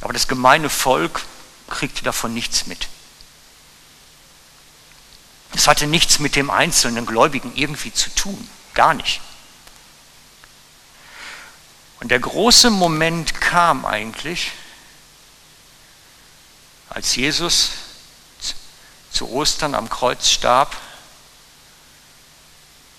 Aber 0.00 0.12
das 0.12 0.28
gemeine 0.28 0.70
Volk 0.70 1.22
kriegte 1.68 2.04
davon 2.04 2.32
nichts 2.32 2.66
mit. 2.66 2.88
Es 5.54 5.66
hatte 5.66 5.86
nichts 5.88 6.20
mit 6.20 6.36
dem 6.36 6.50
einzelnen 6.50 7.04
Gläubigen 7.04 7.52
irgendwie 7.56 7.92
zu 7.92 8.10
tun, 8.14 8.48
gar 8.74 8.94
nicht. 8.94 9.20
Und 12.00 12.10
der 12.10 12.20
große 12.20 12.70
Moment 12.70 13.40
kam 13.40 13.84
eigentlich, 13.84 14.52
als 16.94 17.16
Jesus 17.16 17.70
zu 19.10 19.30
Ostern 19.30 19.74
am 19.74 19.88
Kreuz 19.88 20.28
starb 20.28 20.76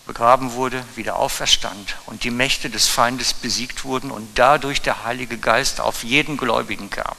begraben 0.08 0.54
wurde, 0.54 0.84
wieder 0.96 1.16
auferstand 1.16 1.96
und 2.08 2.24
die 2.24 2.32
Mächte 2.32 2.70
des 2.70 2.88
Feindes 2.88 3.34
besiegt 3.34 3.84
wurden 3.84 4.12
und 4.12 4.28
dadurch 4.36 4.82
der 4.82 5.04
Heilige 5.06 5.38
Geist 5.38 5.80
auf 5.80 6.04
jeden 6.04 6.38
Gläubigen 6.38 6.90
kam. 6.90 7.16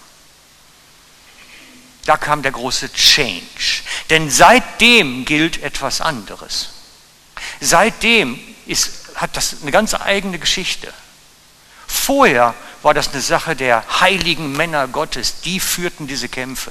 Da 2.04 2.16
kam 2.16 2.43
der 2.43 2.52
große 2.52 2.93
Change. 2.93 3.83
Denn 4.11 4.28
seitdem 4.28 5.25
gilt 5.25 5.62
etwas 5.62 6.02
anderes. 6.02 6.71
Seitdem 7.61 8.38
ist, 8.66 9.14
hat 9.14 9.37
das 9.37 9.62
eine 9.62 9.71
ganz 9.71 9.95
eigene 9.95 10.38
Geschichte. 10.38 10.93
Vorher 11.87 12.54
war 12.85 12.95
das 12.95 13.09
eine 13.09 13.23
Sache 13.23 13.57
der 13.57 13.83
heiligen 14.00 14.53
Männer 14.53 14.87
Gottes, 14.88 15.41
die 15.41 15.59
führten 15.59 16.07
diese 16.07 16.29
Kämpfe. 16.29 16.71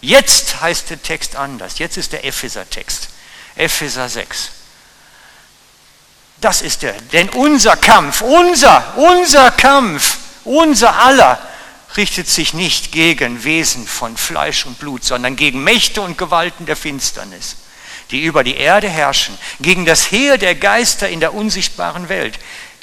Jetzt 0.00 0.60
heißt 0.60 0.90
der 0.90 1.02
Text 1.02 1.36
anders. 1.36 1.78
Jetzt 1.78 1.96
ist 1.96 2.12
der 2.12 2.24
Epheser-Text. 2.24 3.08
Epheser 3.56 4.08
6. 4.08 4.52
Das 6.40 6.62
ist 6.62 6.84
er. 6.84 6.92
Denn 7.12 7.28
unser 7.30 7.76
Kampf, 7.76 8.22
unser, 8.22 8.96
unser 8.96 9.50
Kampf, 9.50 10.18
unser 10.44 10.96
aller 10.96 11.38
richtet 11.96 12.28
sich 12.28 12.54
nicht 12.54 12.92
gegen 12.92 13.42
Wesen 13.44 13.86
von 13.86 14.16
Fleisch 14.16 14.64
und 14.64 14.78
Blut, 14.78 15.04
sondern 15.04 15.36
gegen 15.36 15.62
Mächte 15.64 16.00
und 16.00 16.16
Gewalten 16.16 16.64
der 16.64 16.76
Finsternis, 16.76 17.56
die 18.10 18.22
über 18.22 18.44
die 18.44 18.56
Erde 18.56 18.88
herrschen, 18.88 19.36
gegen 19.60 19.84
das 19.84 20.10
Heer 20.12 20.38
der 20.38 20.54
Geister 20.54 21.08
in 21.08 21.20
der 21.20 21.34
unsichtbaren 21.34 22.08
Welt, 22.08 22.38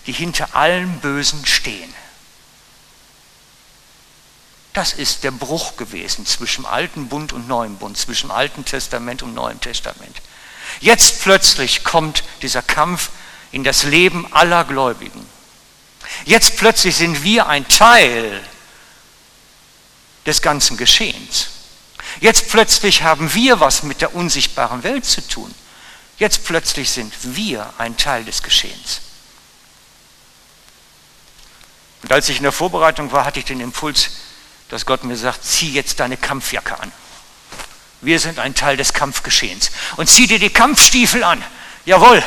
die 0.05 0.11
hinter 0.11 0.53
allem 0.55 0.99
Bösen 0.99 1.45
stehen. 1.45 1.93
Das 4.77 4.93
ist 4.93 5.23
der 5.23 5.31
Bruch 5.31 5.75
gewesen 5.75 6.27
zwischen 6.27 6.63
alten 6.63 7.07
Bund 7.07 7.33
und 7.33 7.47
neuen 7.47 7.77
Bund, 7.77 7.97
zwischen 7.97 8.29
alten 8.29 8.63
Testament 8.63 9.23
und 9.23 9.33
neuem 9.33 9.59
Testament. 9.59 10.21
Jetzt 10.81 11.23
plötzlich 11.23 11.83
kommt 11.83 12.23
dieser 12.43 12.61
Kampf 12.61 13.09
in 13.51 13.63
das 13.63 13.81
Leben 13.81 14.31
aller 14.31 14.65
Gläubigen. 14.65 15.27
Jetzt 16.25 16.57
plötzlich 16.57 16.95
sind 16.95 17.23
wir 17.23 17.47
ein 17.47 17.67
Teil 17.67 18.39
des 20.27 20.43
ganzen 20.43 20.77
Geschehens. 20.77 21.47
Jetzt 22.19 22.47
plötzlich 22.49 23.01
haben 23.01 23.33
wir 23.33 23.59
was 23.59 23.81
mit 23.81 24.01
der 24.01 24.13
unsichtbaren 24.13 24.83
Welt 24.83 25.05
zu 25.05 25.27
tun. 25.27 25.51
Jetzt 26.19 26.45
plötzlich 26.45 26.91
sind 26.91 27.15
wir 27.23 27.73
ein 27.79 27.97
Teil 27.97 28.25
des 28.25 28.43
Geschehens. 28.43 29.01
Und 32.03 32.11
als 32.11 32.29
ich 32.29 32.37
in 32.37 32.43
der 32.43 32.51
Vorbereitung 32.51 33.11
war, 33.11 33.25
hatte 33.25 33.39
ich 33.39 33.45
den 33.45 33.59
Impuls, 33.59 34.11
dass 34.69 34.85
Gott 34.85 35.03
mir 35.03 35.17
sagt, 35.17 35.43
zieh 35.43 35.71
jetzt 35.71 35.99
deine 35.99 36.17
Kampfjacke 36.17 36.79
an. 36.79 36.91
Wir 38.01 38.19
sind 38.19 38.39
ein 38.39 38.55
Teil 38.55 38.77
des 38.77 38.93
Kampfgeschehens. 38.93 39.71
Und 39.95 40.07
zieh 40.07 40.27
dir 40.27 40.39
die 40.39 40.49
Kampfstiefel 40.49 41.23
an. 41.23 41.43
Jawohl, 41.85 42.23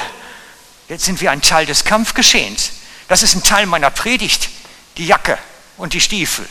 Jetzt 0.91 1.05
sind 1.05 1.21
wir 1.21 1.31
ein 1.31 1.41
Teil 1.41 1.67
des 1.67 1.85
Kampfgeschehens. 1.85 2.73
Das 3.07 3.23
ist 3.23 3.37
ein 3.37 3.45
Teil 3.45 3.67
meiner 3.67 3.91
Predigt, 3.91 4.51
die 4.97 5.07
Jacke 5.07 5.39
und 5.77 5.93
die 5.93 6.01
Stiefel. 6.01 6.49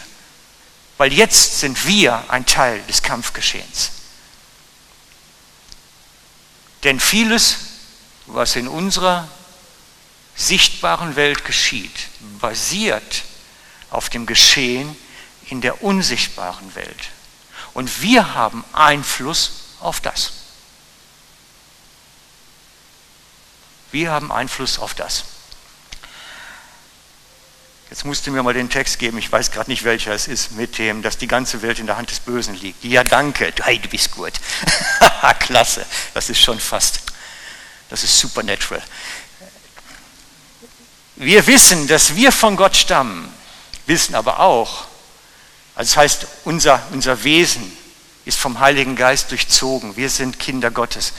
Weil 0.98 1.12
jetzt 1.12 1.60
sind 1.60 1.86
wir 1.86 2.24
ein 2.30 2.46
Teil 2.46 2.82
des 2.84 3.02
Kampfgeschehens. 3.02 3.92
Denn 6.86 7.02
vieles, 7.02 7.58
was 8.28 8.56
in 8.56 8.70
unserer 8.70 9.28
sichtbaren 10.38 11.18
Welt 11.18 11.44
geschieht, 11.44 12.08
basiert 12.40 13.24
auf 13.90 14.08
dem 14.10 14.26
Geschehen 14.26 14.96
in 15.50 15.62
der 15.62 15.84
unsichtbaren 15.84 16.76
Welt. 16.76 17.10
Und 17.74 18.02
wir 18.02 18.34
haben 18.34 18.64
Einfluss 18.74 19.52
auf 19.80 20.02
das. 20.02 20.34
Wir 23.92 24.12
haben 24.12 24.32
Einfluss 24.32 24.80
auf 24.80 24.94
das. 24.94 25.24
Jetzt 27.90 28.06
musst 28.06 28.28
du 28.28 28.32
mir 28.32 28.44
mal 28.44 28.54
den 28.54 28.70
Text 28.70 29.00
geben, 29.00 29.18
ich 29.18 29.32
weiß 29.32 29.50
gerade 29.50 29.70
nicht, 29.72 29.84
welcher 29.84 30.14
es 30.14 30.28
ist, 30.28 30.52
mit 30.52 30.78
dem, 30.78 31.02
dass 31.02 31.18
die 31.18 31.26
ganze 31.26 31.64
Welt 31.64 31.80
in 31.80 31.88
der 31.88 31.98
Hand 31.98 32.12
des 32.12 32.20
Bösen 32.20 32.54
liegt. 32.54 32.84
Ja, 32.84 33.04
danke, 33.04 33.52
hey, 33.64 33.80
du 33.80 33.90
bist 33.90 34.12
gut. 34.12 34.34
Klasse, 35.40 35.86
das 36.14 36.30
ist 36.30 36.40
schon 36.40 36.60
fast, 36.60 37.02
das 37.90 38.04
ist 38.04 38.20
supernatural. 38.20 38.84
Wir 41.16 41.48
wissen, 41.48 41.88
dass 41.88 42.16
wir 42.16 42.32
von 42.32 42.56
Gott 42.56 42.78
stammen, 42.78 43.34
wissen 43.88 44.14
aber 44.14 44.40
auch, 44.40 44.89
also 45.80 45.92
das 45.92 45.98
heißt, 45.98 46.28
unser, 46.44 46.84
unser 46.92 47.24
Wesen 47.24 47.72
ist 48.26 48.38
vom 48.38 48.60
Heiligen 48.60 48.98
Geist 48.98 49.32
durchzogen. 49.32 49.96
Wir 49.96 50.10
sind 50.10 50.38
Kinder 50.38 50.72
Gottes. 50.72 51.14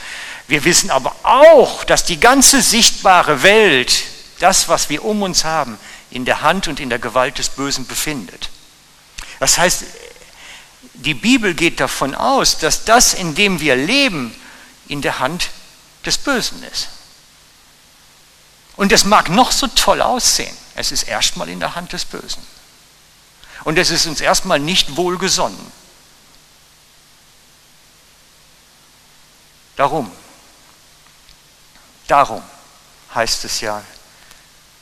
Wir 0.47 0.63
wissen 0.65 0.91
aber 0.91 1.15
auch, 1.23 1.83
dass 1.83 2.03
die 2.03 2.19
ganze 2.19 2.61
sichtbare 2.61 3.41
Welt, 3.41 4.03
das, 4.39 4.69
was 4.69 4.87
wir 4.91 5.03
um 5.03 5.23
uns 5.23 5.45
haben, 5.45 5.79
in 6.11 6.25
der 6.25 6.43
Hand 6.43 6.67
und 6.67 6.79
in 6.79 6.91
der 6.91 6.99
Gewalt 6.99 7.39
des 7.39 7.49
Bösen 7.49 7.87
befindet. 7.87 8.51
Das 9.39 9.57
heißt, 9.57 9.83
die 10.93 11.15
Bibel 11.15 11.55
geht 11.55 11.79
davon 11.79 12.13
aus, 12.13 12.59
dass 12.59 12.85
das, 12.85 13.15
in 13.15 13.33
dem 13.33 13.61
wir 13.61 13.75
leben, 13.75 14.35
in 14.87 15.01
der 15.01 15.17
Hand 15.17 15.49
des 16.05 16.19
Bösen 16.19 16.61
ist. 16.71 16.89
Und 18.75 18.91
es 18.91 19.05
mag 19.05 19.27
noch 19.27 19.51
so 19.51 19.65
toll 19.65 20.03
aussehen, 20.03 20.55
es 20.75 20.91
ist 20.91 21.01
erstmal 21.01 21.49
in 21.49 21.59
der 21.59 21.73
Hand 21.73 21.93
des 21.93 22.05
Bösen. 22.05 22.43
Und 23.63 23.77
es 23.77 23.89
ist 23.91 24.05
uns 24.05 24.21
erstmal 24.21 24.59
nicht 24.59 24.95
wohlgesonnen. 24.95 25.71
Darum 29.75 30.11
Darum 32.11 32.43
heißt 33.15 33.45
es 33.45 33.61
ja, 33.61 33.81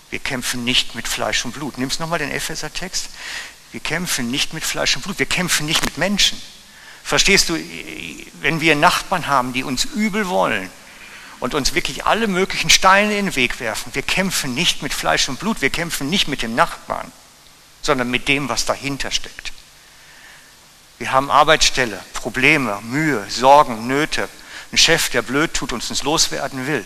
wir 0.09 0.17
kämpfen 0.17 0.63
nicht 0.63 0.95
mit 0.95 1.07
Fleisch 1.07 1.45
und 1.45 1.51
Blut. 1.51 1.77
Nimmst 1.77 1.99
nochmal 1.99 2.17
den 2.17 2.31
Epheser-Text. 2.31 3.09
Wir 3.71 3.81
kämpfen 3.81 4.31
nicht 4.31 4.51
mit 4.55 4.63
Fleisch 4.63 4.95
und 4.95 5.03
Blut, 5.03 5.19
wir 5.19 5.27
kämpfen 5.27 5.67
nicht 5.67 5.85
mit 5.85 5.99
Menschen. 5.99 6.41
Verstehst 7.03 7.49
du, 7.49 7.53
wenn 8.41 8.61
wir 8.61 8.75
Nachbarn 8.75 9.27
haben, 9.27 9.53
die 9.53 9.63
uns 9.63 9.85
übel 9.85 10.27
wollen 10.27 10.71
und 11.39 11.53
uns 11.53 11.75
wirklich 11.75 12.07
alle 12.07 12.27
möglichen 12.27 12.71
Steine 12.71 13.15
in 13.15 13.27
den 13.27 13.35
Weg 13.35 13.59
werfen, 13.59 13.93
wir 13.93 14.01
kämpfen 14.01 14.55
nicht 14.55 14.81
mit 14.81 14.91
Fleisch 14.91 15.29
und 15.29 15.39
Blut, 15.39 15.61
wir 15.61 15.69
kämpfen 15.69 16.09
nicht 16.09 16.27
mit 16.27 16.41
dem 16.41 16.55
Nachbarn, 16.55 17.11
sondern 17.81 18.09
mit 18.11 18.27
dem, 18.27 18.49
was 18.49 18.65
dahinter 18.65 19.11
steckt. 19.11 19.53
Wir 20.97 21.11
haben 21.11 21.31
Arbeitsstelle, 21.31 22.03
Probleme, 22.13 22.79
Mühe, 22.81 23.25
Sorgen, 23.29 23.87
Nöte, 23.87 24.27
einen 24.71 24.77
Chef, 24.77 25.09
der 25.09 25.21
blöd 25.21 25.53
tut, 25.53 25.71
und 25.71 25.89
uns 25.89 26.03
loswerden 26.03 26.67
will. 26.67 26.85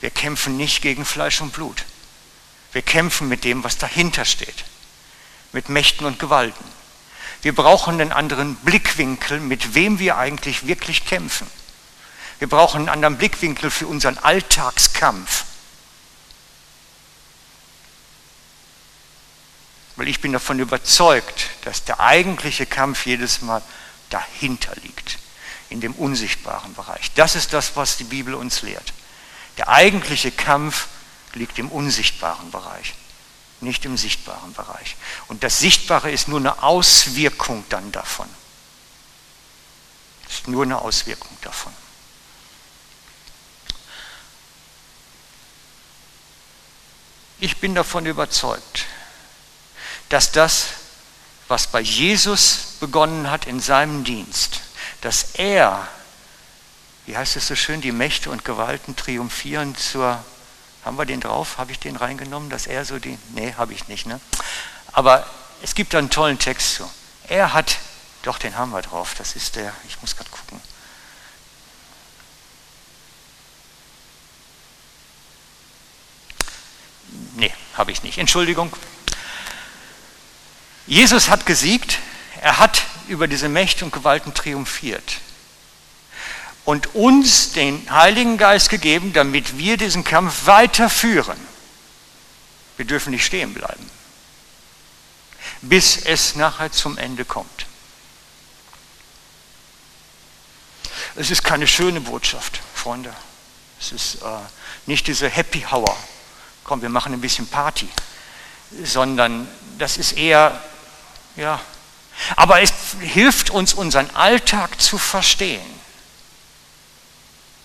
Wir 0.00 0.10
kämpfen 0.10 0.56
nicht 0.56 0.82
gegen 0.82 1.04
Fleisch 1.04 1.40
und 1.40 1.52
Blut. 1.52 1.84
Wir 2.72 2.82
kämpfen 2.82 3.28
mit 3.28 3.44
dem, 3.44 3.62
was 3.62 3.78
dahinter 3.78 4.24
steht. 4.24 4.64
Mit 5.52 5.68
Mächten 5.68 6.06
und 6.06 6.18
Gewalten. 6.18 6.64
Wir 7.42 7.54
brauchen 7.54 8.00
einen 8.00 8.12
anderen 8.12 8.56
Blickwinkel, 8.56 9.40
mit 9.40 9.74
wem 9.74 9.98
wir 9.98 10.16
eigentlich 10.16 10.66
wirklich 10.66 11.04
kämpfen. 11.04 11.46
Wir 12.38 12.48
brauchen 12.48 12.80
einen 12.80 12.88
anderen 12.88 13.18
Blickwinkel 13.18 13.70
für 13.70 13.86
unseren 13.86 14.18
Alltagskampf. 14.18 15.44
Weil 20.02 20.08
ich 20.08 20.20
bin 20.20 20.32
davon 20.32 20.58
überzeugt, 20.58 21.50
dass 21.64 21.84
der 21.84 22.00
eigentliche 22.00 22.66
Kampf 22.66 23.06
jedes 23.06 23.40
Mal 23.40 23.62
dahinter 24.10 24.74
liegt, 24.82 25.20
in 25.68 25.80
dem 25.80 25.94
unsichtbaren 25.94 26.74
Bereich. 26.74 27.12
Das 27.14 27.36
ist 27.36 27.52
das, 27.52 27.76
was 27.76 27.98
die 27.98 28.02
Bibel 28.02 28.34
uns 28.34 28.62
lehrt. 28.62 28.94
Der 29.58 29.68
eigentliche 29.68 30.32
Kampf 30.32 30.88
liegt 31.34 31.56
im 31.60 31.68
unsichtbaren 31.68 32.50
Bereich, 32.50 32.94
nicht 33.60 33.84
im 33.84 33.96
sichtbaren 33.96 34.52
Bereich. 34.54 34.96
Und 35.28 35.44
das 35.44 35.60
Sichtbare 35.60 36.10
ist 36.10 36.26
nur 36.26 36.40
eine 36.40 36.64
Auswirkung 36.64 37.64
dann 37.68 37.92
davon. 37.92 38.28
Ist 40.28 40.48
nur 40.48 40.64
eine 40.64 40.82
Auswirkung 40.82 41.38
davon. 41.42 41.72
Ich 47.38 47.58
bin 47.58 47.76
davon 47.76 48.04
überzeugt, 48.04 48.86
dass 50.12 50.30
das, 50.30 50.66
was 51.48 51.66
bei 51.66 51.80
Jesus 51.80 52.76
begonnen 52.80 53.30
hat 53.30 53.46
in 53.46 53.60
seinem 53.60 54.04
Dienst, 54.04 54.60
dass 55.00 55.34
er, 55.34 55.88
wie 57.06 57.16
heißt 57.16 57.36
es 57.36 57.48
so 57.48 57.56
schön, 57.56 57.80
die 57.80 57.92
Mächte 57.92 58.28
und 58.28 58.44
Gewalten 58.44 58.94
triumphieren 58.94 59.74
zur, 59.74 60.22
haben 60.84 60.98
wir 60.98 61.06
den 61.06 61.20
drauf? 61.20 61.56
Habe 61.56 61.72
ich 61.72 61.78
den 61.78 61.96
reingenommen, 61.96 62.50
dass 62.50 62.66
er 62.66 62.84
so 62.84 62.98
die, 62.98 63.18
nee, 63.30 63.54
habe 63.56 63.72
ich 63.72 63.88
nicht, 63.88 64.04
ne? 64.04 64.20
Aber 64.92 65.26
es 65.62 65.74
gibt 65.74 65.94
da 65.94 65.98
einen 65.98 66.10
tollen 66.10 66.38
Text 66.38 66.74
zu. 66.74 66.90
Er 67.28 67.54
hat, 67.54 67.78
doch, 68.22 68.36
den 68.36 68.58
haben 68.58 68.72
wir 68.72 68.82
drauf, 68.82 69.14
das 69.16 69.34
ist 69.34 69.56
der, 69.56 69.72
ich 69.88 69.98
muss 70.02 70.14
gerade 70.14 70.28
gucken. 70.28 70.60
Nee, 77.36 77.54
habe 77.78 77.92
ich 77.92 78.02
nicht. 78.02 78.18
Entschuldigung. 78.18 78.70
Jesus 80.86 81.28
hat 81.28 81.46
gesiegt, 81.46 81.98
er 82.40 82.58
hat 82.58 82.82
über 83.08 83.28
diese 83.28 83.48
Mächte 83.48 83.84
und 83.84 83.92
Gewalten 83.92 84.34
triumphiert 84.34 85.18
und 86.64 86.94
uns 86.94 87.52
den 87.52 87.90
Heiligen 87.90 88.38
Geist 88.38 88.68
gegeben, 88.68 89.12
damit 89.12 89.58
wir 89.58 89.76
diesen 89.76 90.04
Kampf 90.04 90.46
weiterführen. 90.46 91.38
Wir 92.76 92.84
dürfen 92.84 93.10
nicht 93.10 93.24
stehen 93.24 93.54
bleiben, 93.54 93.90
bis 95.60 95.96
es 95.98 96.36
nachher 96.36 96.72
zum 96.72 96.98
Ende 96.98 97.24
kommt. 97.24 97.66
Es 101.14 101.30
ist 101.30 101.44
keine 101.44 101.66
schöne 101.66 102.00
Botschaft, 102.00 102.60
Freunde. 102.74 103.14
Es 103.78 103.92
ist 103.92 104.14
äh, 104.22 104.26
nicht 104.86 105.06
diese 105.06 105.28
Happy 105.28 105.66
Hour 105.70 105.96
komm, 106.64 106.82
wir 106.82 106.88
machen 106.88 107.12
ein 107.12 107.20
bisschen 107.20 107.46
Party, 107.46 107.88
sondern 108.84 109.48
das 109.78 109.96
ist 109.96 110.12
eher, 110.12 110.62
ja, 111.36 111.60
aber 112.36 112.60
es 112.60 112.72
hilft 113.00 113.50
uns, 113.50 113.74
unseren 113.74 114.10
Alltag 114.14 114.80
zu 114.80 114.98
verstehen. 114.98 115.82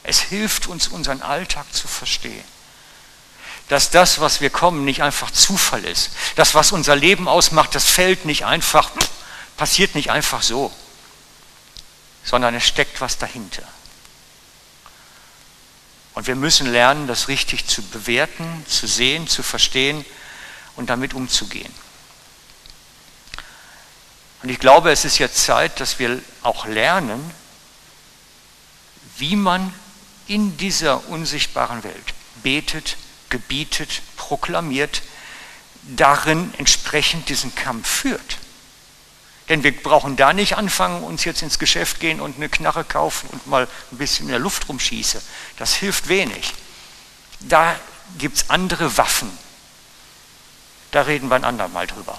Es 0.04 0.22
hilft 0.22 0.68
uns, 0.68 0.88
unseren 0.88 1.22
Alltag 1.22 1.66
zu 1.74 1.88
verstehen. 1.88 2.44
Dass 3.68 3.90
das, 3.90 4.22
was 4.22 4.40
wir 4.40 4.50
kommen, 4.50 4.86
nicht 4.86 5.04
einfach 5.04 5.32
Zufall 5.32 5.84
ist. 5.84 6.12
Das, 6.36 6.56
was 6.56 6.72
unser 6.72 6.96
Leben 6.96 7.28
ausmacht, 7.28 7.76
das 7.76 7.84
fällt 7.84 8.24
nicht 8.24 8.46
einfach, 8.46 8.92
passiert 9.58 9.96
nicht 9.96 10.10
einfach 10.10 10.42
so, 10.42 10.72
sondern 12.24 12.56
es 12.56 12.66
steckt 12.66 13.02
was 13.02 13.18
dahinter. 13.18 13.64
Und 16.14 16.26
wir 16.26 16.36
müssen 16.36 16.72
lernen, 16.72 17.08
das 17.08 17.28
richtig 17.28 17.68
zu 17.68 17.82
bewerten, 17.82 18.66
zu 18.68 18.88
sehen, 18.88 19.28
zu 19.28 19.44
verstehen 19.44 20.06
und 20.78 20.90
damit 20.90 21.14
umzugehen. 21.14 21.74
Und 24.48 24.54
ich 24.54 24.60
glaube, 24.60 24.92
es 24.92 25.04
ist 25.04 25.18
jetzt 25.18 25.44
Zeit, 25.44 25.82
dass 25.82 26.00
wir 26.00 26.22
auch 26.42 26.66
lernen, 26.68 27.34
wie 29.18 29.36
man 29.36 29.74
in 30.26 30.56
dieser 30.56 31.10
unsichtbaren 31.10 31.84
Welt 31.84 32.14
betet, 32.44 32.96
gebietet, 33.28 34.02
proklamiert, 34.16 35.02
darin 35.84 36.54
entsprechend 36.58 37.28
diesen 37.28 37.56
Kampf 37.56 37.90
führt. 37.90 38.38
Denn 39.50 39.64
wir 39.64 39.76
brauchen 39.84 40.16
da 40.16 40.32
nicht 40.32 40.56
anfangen, 40.56 41.04
uns 41.04 41.26
jetzt 41.26 41.42
ins 41.42 41.60
Geschäft 41.60 42.00
gehen 42.00 42.22
und 42.22 42.38
eine 42.38 42.48
Knarre 42.48 42.86
kaufen 42.86 43.28
und 43.34 43.48
mal 43.48 43.68
ein 43.92 43.98
bisschen 43.98 44.28
in 44.28 44.32
der 44.32 44.40
Luft 44.40 44.70
rumschießen. 44.70 45.20
Das 45.58 45.76
hilft 45.76 46.08
wenig. 46.08 46.54
Da 47.42 47.78
gibt 48.18 48.38
es 48.38 48.50
andere 48.50 48.96
Waffen. 48.96 49.30
Da 50.92 51.02
reden 51.02 51.28
wir 51.28 51.36
ein 51.36 51.44
andermal 51.44 51.86
drüber. 51.86 52.18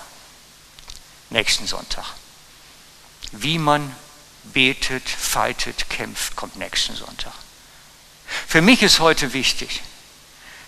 Nächsten 1.30 1.66
Sonntag. 1.66 2.17
Wie 3.32 3.58
man 3.58 3.94
betet, 4.44 5.08
fightet, 5.08 5.90
kämpft, 5.90 6.36
kommt 6.36 6.56
nächsten 6.56 6.94
Sonntag. 6.94 7.32
Für 8.46 8.62
mich 8.62 8.82
ist 8.82 9.00
heute 9.00 9.32
wichtig, 9.32 9.82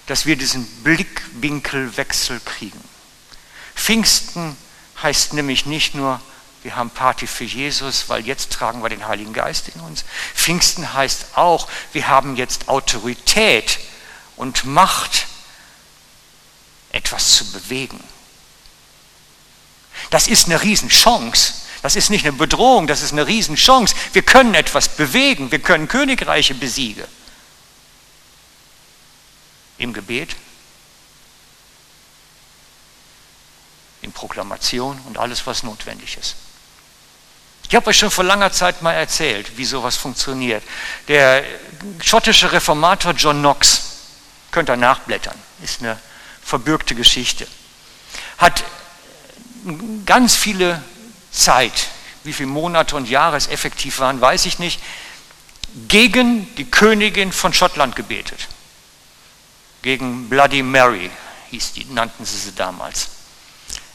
dass 0.06 0.26
wir 0.26 0.36
diesen 0.36 0.66
Blickwinkelwechsel 0.82 2.40
kriegen. 2.40 2.80
Pfingsten 3.74 4.56
heißt 5.02 5.32
nämlich 5.34 5.66
nicht 5.66 5.94
nur 5.94 6.20
wir 6.62 6.76
haben 6.76 6.90
Party 6.90 7.26
für 7.26 7.44
Jesus, 7.44 8.08
weil 8.08 8.26
jetzt 8.26 8.52
tragen 8.52 8.82
wir 8.82 8.90
den 8.90 9.06
Heiligen 9.06 9.32
Geist 9.32 9.68
in 9.68 9.80
uns. 9.80 10.04
Pfingsten 10.34 10.92
heißt 10.92 11.36
auch, 11.36 11.68
wir 11.92 12.08
haben 12.08 12.36
jetzt 12.36 12.68
Autorität 12.68 13.78
und 14.36 14.64
Macht, 14.66 15.26
etwas 16.92 17.34
zu 17.34 17.50
bewegen. 17.52 18.02
Das 20.10 20.28
ist 20.28 20.46
eine 20.46 20.60
Riesenchance. 20.60 21.54
Das 21.82 21.96
ist 21.96 22.10
nicht 22.10 22.26
eine 22.26 22.36
Bedrohung, 22.36 22.86
das 22.86 23.02
ist 23.02 23.12
eine 23.12 23.26
Riesenchance. 23.26 23.94
Wir 24.12 24.22
können 24.22 24.54
etwas 24.54 24.88
bewegen, 24.88 25.50
wir 25.50 25.60
können 25.60 25.88
Königreiche 25.88 26.54
besiegen. 26.54 27.04
Im 29.78 29.94
Gebet, 29.94 30.36
in 34.02 34.12
Proklamation 34.12 35.00
und 35.06 35.16
alles, 35.16 35.46
was 35.46 35.62
notwendig 35.62 36.18
ist. 36.18 36.36
Ich 37.68 37.74
habe 37.76 37.88
euch 37.88 37.98
schon 37.98 38.10
vor 38.10 38.24
langer 38.24 38.52
Zeit 38.52 38.82
mal 38.82 38.92
erzählt, 38.92 39.56
wie 39.56 39.64
sowas 39.64 39.96
funktioniert. 39.96 40.62
Der 41.08 41.44
schottische 42.02 42.52
Reformator 42.52 43.12
John 43.12 43.38
Knox, 43.38 43.82
könnt 44.50 44.68
ihr 44.68 44.76
nachblättern, 44.76 45.38
ist 45.62 45.80
eine 45.80 45.98
verbürgte 46.42 46.94
Geschichte, 46.94 47.46
hat 48.38 48.64
ganz 50.04 50.34
viele 50.34 50.82
Zeit, 51.30 51.88
wie 52.24 52.32
viele 52.32 52.48
Monate 52.48 52.96
und 52.96 53.08
Jahre 53.08 53.36
es 53.36 53.48
effektiv 53.48 53.98
waren, 53.98 54.20
weiß 54.20 54.46
ich 54.46 54.58
nicht, 54.58 54.80
gegen 55.88 56.52
die 56.56 56.70
Königin 56.70 57.32
von 57.32 57.52
Schottland 57.52 57.96
gebetet. 57.96 58.48
Gegen 59.82 60.28
Bloody 60.28 60.62
Mary 60.62 61.10
hieß 61.50 61.72
die, 61.72 61.84
nannten 61.86 62.24
sie 62.24 62.36
sie 62.36 62.52
damals. 62.52 63.08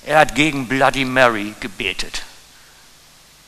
Er 0.05 0.19
hat 0.19 0.35
gegen 0.35 0.67
Bloody 0.67 1.05
Mary 1.05 1.53
gebetet. 1.59 2.23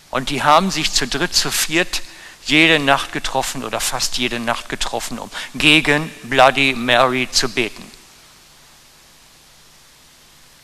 Und 0.10 0.30
die 0.30 0.44
haben 0.44 0.72
sich 0.72 0.92
zu 0.92 1.08
dritt, 1.08 1.36
zu 1.36 1.52
viert 1.52 2.02
jede 2.46 2.80
Nacht 2.80 3.12
getroffen 3.12 3.64
oder 3.64 3.80
fast 3.80 4.18
jede 4.18 4.40
Nacht 4.40 4.70
getroffen, 4.70 5.20
um 5.20 5.30
gegen 5.54 6.10
Bloody 6.24 6.74
Mary 6.74 7.28
zu 7.32 7.50
beten. 7.50 7.92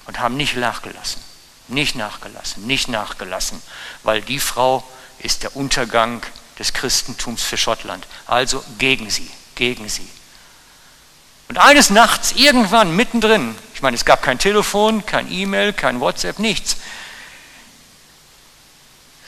Und 0.06 0.20
haben 0.20 0.38
nicht 0.38 0.56
nachgelassen, 0.56 1.22
nicht 1.68 1.96
nachgelassen, 1.96 2.66
nicht 2.68 2.88
nachgelassen, 2.88 3.62
weil 4.04 4.22
die 4.22 4.40
Frau 4.40 4.84
ist 5.20 5.44
der 5.44 5.56
Untergang 5.56 6.22
des 6.60 6.74
Christentums 6.74 7.44
für 7.44 7.58
Schottland. 7.58 8.06
Also 8.26 8.64
gegen 8.78 9.10
sie, 9.10 9.30
gegen 9.56 9.90
sie. 9.90 10.08
Und 11.50 11.58
eines 11.58 11.90
Nachts, 11.90 12.34
irgendwann 12.34 12.96
mittendrin, 12.96 13.56
ich 13.74 13.82
meine, 13.82 13.96
es 13.96 14.06
gab 14.06 14.22
kein 14.22 14.40
Telefon, 14.40 15.06
kein 15.06 15.32
E-Mail, 15.32 15.74
kein 15.74 16.00
WhatsApp, 16.00 16.40
nichts 16.40 16.78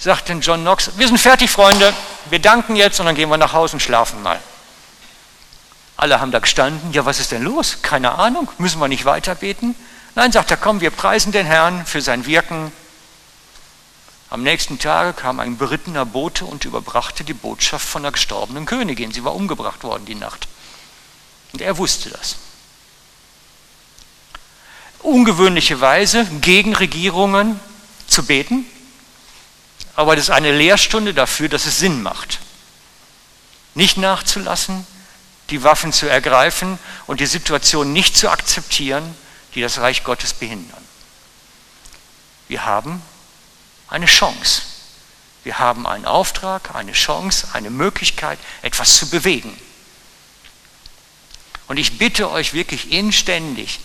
sagt 0.05 0.29
denn 0.29 0.41
John 0.41 0.61
Knox, 0.61 0.91
wir 0.97 1.07
sind 1.07 1.17
fertig, 1.17 1.49
Freunde, 1.49 1.93
wir 2.29 2.39
danken 2.39 2.75
jetzt 2.75 2.99
und 2.99 3.05
dann 3.05 3.15
gehen 3.15 3.29
wir 3.29 3.37
nach 3.37 3.53
Hause 3.53 3.77
und 3.77 3.79
schlafen 3.79 4.21
mal. 4.21 4.39
Alle 5.97 6.19
haben 6.19 6.31
da 6.31 6.39
gestanden, 6.39 6.91
ja, 6.91 7.05
was 7.05 7.19
ist 7.19 7.31
denn 7.31 7.41
los? 7.43 7.77
Keine 7.81 8.13
Ahnung, 8.13 8.49
müssen 8.57 8.79
wir 8.79 8.87
nicht 8.87 9.05
weiter 9.05 9.33
beten? 9.35 9.75
Nein, 10.15 10.31
sagt 10.31 10.49
er, 10.49 10.57
komm, 10.57 10.79
wir 10.79 10.91
preisen 10.91 11.33
den 11.33 11.45
Herrn 11.45 11.85
für 11.85 12.01
sein 12.01 12.25
Wirken. 12.25 12.71
Am 14.29 14.43
nächsten 14.43 14.79
Tag 14.79 15.17
kam 15.17 15.41
ein 15.41 15.57
berittener 15.57 16.05
Bote 16.05 16.45
und 16.45 16.63
überbrachte 16.63 17.25
die 17.25 17.33
Botschaft 17.33 17.85
von 17.87 18.01
der 18.01 18.13
gestorbenen 18.13 18.65
Königin. 18.65 19.11
Sie 19.11 19.25
war 19.25 19.35
umgebracht 19.35 19.83
worden 19.83 20.05
die 20.05 20.15
Nacht. 20.15 20.47
Und 21.51 21.61
er 21.61 21.77
wusste 21.77 22.09
das. 22.09 22.37
Ungewöhnliche 24.99 25.81
Weise 25.81 26.25
gegen 26.41 26.73
Regierungen 26.73 27.59
zu 28.07 28.25
beten, 28.25 28.65
aber 29.95 30.15
das 30.15 30.25
ist 30.25 30.31
eine 30.31 30.51
Lehrstunde 30.51 31.13
dafür, 31.13 31.49
dass 31.49 31.65
es 31.65 31.79
Sinn 31.79 32.01
macht. 32.01 32.39
Nicht 33.73 33.97
nachzulassen, 33.97 34.87
die 35.49 35.63
Waffen 35.63 35.93
zu 35.93 36.07
ergreifen 36.07 36.79
und 37.05 37.19
die 37.19 37.25
Situation 37.25 37.93
nicht 37.93 38.17
zu 38.17 38.29
akzeptieren, 38.29 39.15
die 39.55 39.61
das 39.61 39.79
Reich 39.79 40.03
Gottes 40.03 40.33
behindern. 40.33 40.83
Wir 42.47 42.65
haben 42.65 43.01
eine 43.87 44.05
Chance. 44.05 44.61
Wir 45.43 45.59
haben 45.59 45.87
einen 45.87 46.05
Auftrag, 46.05 46.75
eine 46.75 46.91
Chance, 46.91 47.47
eine 47.53 47.69
Möglichkeit, 47.69 48.39
etwas 48.61 48.97
zu 48.97 49.09
bewegen. 49.09 49.55
Und 51.67 51.77
ich 51.77 51.97
bitte 51.97 52.29
euch 52.29 52.53
wirklich 52.53 52.91
inständig, 52.91 53.79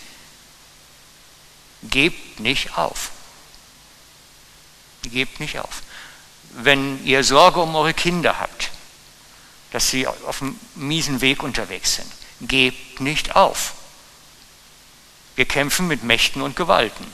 gebt 1.83 2.41
nicht 2.41 2.77
auf. 2.77 3.11
Gebt 5.03 5.41
nicht 5.41 5.59
auf. 5.59 5.83
Wenn 6.51 7.05
ihr 7.07 7.25
Sorge 7.25 7.61
um 7.61 7.75
eure 7.75 7.95
Kinder 7.95 8.39
habt, 8.39 8.71
dass 9.71 9.89
sie 9.89 10.07
auf 10.07 10.43
einem 10.43 10.59
miesen 10.75 11.21
Weg 11.21 11.43
unterwegs 11.43 11.97
sind, 11.97 12.13
gebt 12.41 13.01
nicht 13.01 13.37
auf. 13.37 13.75
Wir 15.37 15.45
kämpfen 15.45 15.89
mit 15.89 16.03
Mächten 16.03 16.43
und 16.43 16.57
Gewalten. 16.57 17.07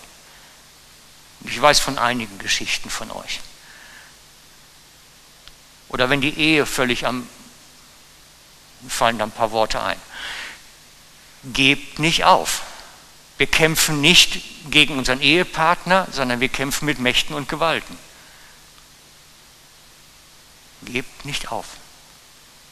Ich 1.44 1.60
weiß 1.60 1.80
von 1.80 1.98
einigen 1.98 2.38
Geschichten 2.38 2.90
von 2.90 3.10
euch. 3.10 3.40
Oder 5.88 6.10
wenn 6.10 6.20
die 6.20 6.36
Ehe 6.38 6.66
völlig 6.66 7.06
am, 7.06 7.28
fallen 8.88 9.18
da 9.18 9.24
ein 9.24 9.30
paar 9.30 9.52
Worte 9.52 9.82
ein. 9.82 10.00
Gebt 11.44 11.98
nicht 11.98 12.24
auf. 12.24 12.62
Wir 13.38 13.46
kämpfen 13.46 14.00
nicht 14.00 14.70
gegen 14.70 14.98
unseren 14.98 15.20
Ehepartner, 15.20 16.08
sondern 16.10 16.40
wir 16.40 16.48
kämpfen 16.48 16.86
mit 16.86 16.98
Mächten 16.98 17.34
und 17.34 17.48
Gewalten. 17.48 17.98
Gebt 20.82 21.24
nicht 21.24 21.52
auf. 21.52 21.66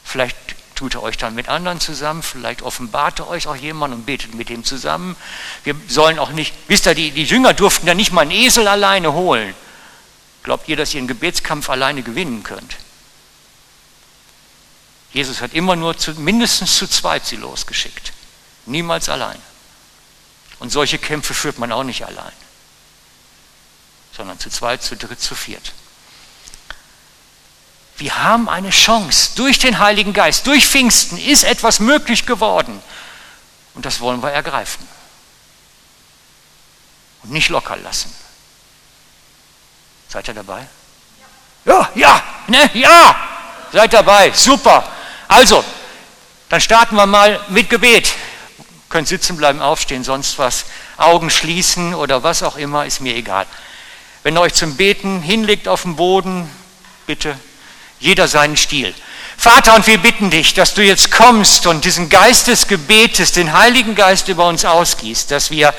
Vielleicht 0.03 0.37
tut 0.75 0.95
er 0.95 1.03
euch 1.03 1.17
dann 1.17 1.33
mit 1.35 1.47
anderen 1.49 1.79
zusammen, 1.79 2.21
vielleicht 2.21 2.61
offenbart 2.61 3.19
er 3.19 3.27
euch 3.29 3.47
auch 3.47 3.55
jemand 3.55 3.93
und 3.93 4.05
betet 4.05 4.35
mit 4.35 4.49
dem 4.49 4.63
zusammen. 4.63 5.15
Wir 5.63 5.75
sollen 5.87 6.19
auch 6.19 6.31
nicht, 6.31 6.53
wisst 6.67 6.85
ihr, 6.85 6.95
die, 6.95 7.11
die 7.11 7.23
Jünger 7.23 7.53
durften 7.53 7.87
ja 7.87 7.93
nicht 7.93 8.11
mal 8.11 8.21
einen 8.21 8.31
Esel 8.31 8.67
alleine 8.67 9.13
holen. 9.13 9.55
Glaubt 10.43 10.67
ihr, 10.67 10.75
dass 10.75 10.93
ihr 10.93 10.99
einen 10.99 11.07
Gebetskampf 11.07 11.69
alleine 11.69 12.03
gewinnen 12.03 12.43
könnt? 12.43 12.77
Jesus 15.11 15.41
hat 15.41 15.53
immer 15.53 15.77
nur 15.77 15.97
zu, 15.97 16.13
mindestens 16.15 16.75
zu 16.75 16.87
zweit 16.87 17.25
sie 17.25 17.37
losgeschickt, 17.37 18.11
niemals 18.65 19.07
allein. 19.07 19.41
Und 20.59 20.71
solche 20.71 20.99
Kämpfe 20.99 21.33
führt 21.33 21.57
man 21.57 21.71
auch 21.71 21.83
nicht 21.83 22.05
allein, 22.05 22.33
sondern 24.15 24.39
zu 24.39 24.49
zweit, 24.49 24.83
zu 24.83 24.95
dritt, 24.95 25.21
zu 25.21 25.33
viert. 25.33 25.73
Wir 27.97 28.23
haben 28.23 28.49
eine 28.49 28.71
Chance. 28.71 29.31
Durch 29.35 29.59
den 29.59 29.79
Heiligen 29.79 30.13
Geist, 30.13 30.47
durch 30.47 30.67
Pfingsten 30.67 31.17
ist 31.17 31.43
etwas 31.43 31.79
möglich 31.79 32.25
geworden. 32.25 32.81
Und 33.73 33.85
das 33.85 33.99
wollen 33.99 34.21
wir 34.21 34.31
ergreifen. 34.31 34.85
Und 37.23 37.31
nicht 37.31 37.49
locker 37.49 37.77
lassen. 37.77 38.13
Seid 40.09 40.27
ihr 40.27 40.33
dabei? 40.33 40.67
Ja, 41.65 41.89
ja, 41.95 42.23
ne, 42.47 42.69
ja. 42.73 43.15
Seid 43.71 43.93
dabei, 43.93 44.31
super. 44.31 44.87
Also, 45.27 45.63
dann 46.49 46.61
starten 46.61 46.95
wir 46.95 47.05
mal 47.05 47.39
mit 47.49 47.69
Gebet. 47.69 48.13
Könnt 48.89 49.07
sitzen 49.07 49.35
bleiben, 49.35 49.61
aufstehen, 49.61 50.03
sonst 50.03 50.37
was. 50.37 50.65
Augen 50.97 51.29
schließen 51.29 51.93
oder 51.93 52.23
was 52.23 52.43
auch 52.43 52.55
immer, 52.55 52.85
ist 52.85 53.01
mir 53.01 53.15
egal. 53.15 53.47
Wenn 54.23 54.37
ihr 54.37 54.41
euch 54.41 54.53
zum 54.53 54.77
Beten 54.77 55.21
hinlegt 55.21 55.67
auf 55.67 55.81
dem 55.81 55.95
Boden, 55.95 56.49
bitte 57.07 57.37
jeder 57.99 58.27
seinen 58.27 58.57
Stil. 58.57 58.93
Vater, 59.37 59.75
und 59.75 59.85
wir 59.87 59.97
bitten 59.97 60.29
dich, 60.29 60.53
dass 60.53 60.73
du 60.73 60.83
jetzt 60.83 61.11
kommst 61.11 61.67
und 61.67 61.85
diesen 61.85 62.09
Geist 62.09 62.47
des 62.47 62.67
Gebetes, 62.67 63.31
den 63.33 63.53
Heiligen 63.53 63.95
Geist 63.95 64.27
über 64.29 64.47
uns 64.47 64.65
ausgießt, 64.65 65.29
dass 65.31 65.51
wir 65.51 65.73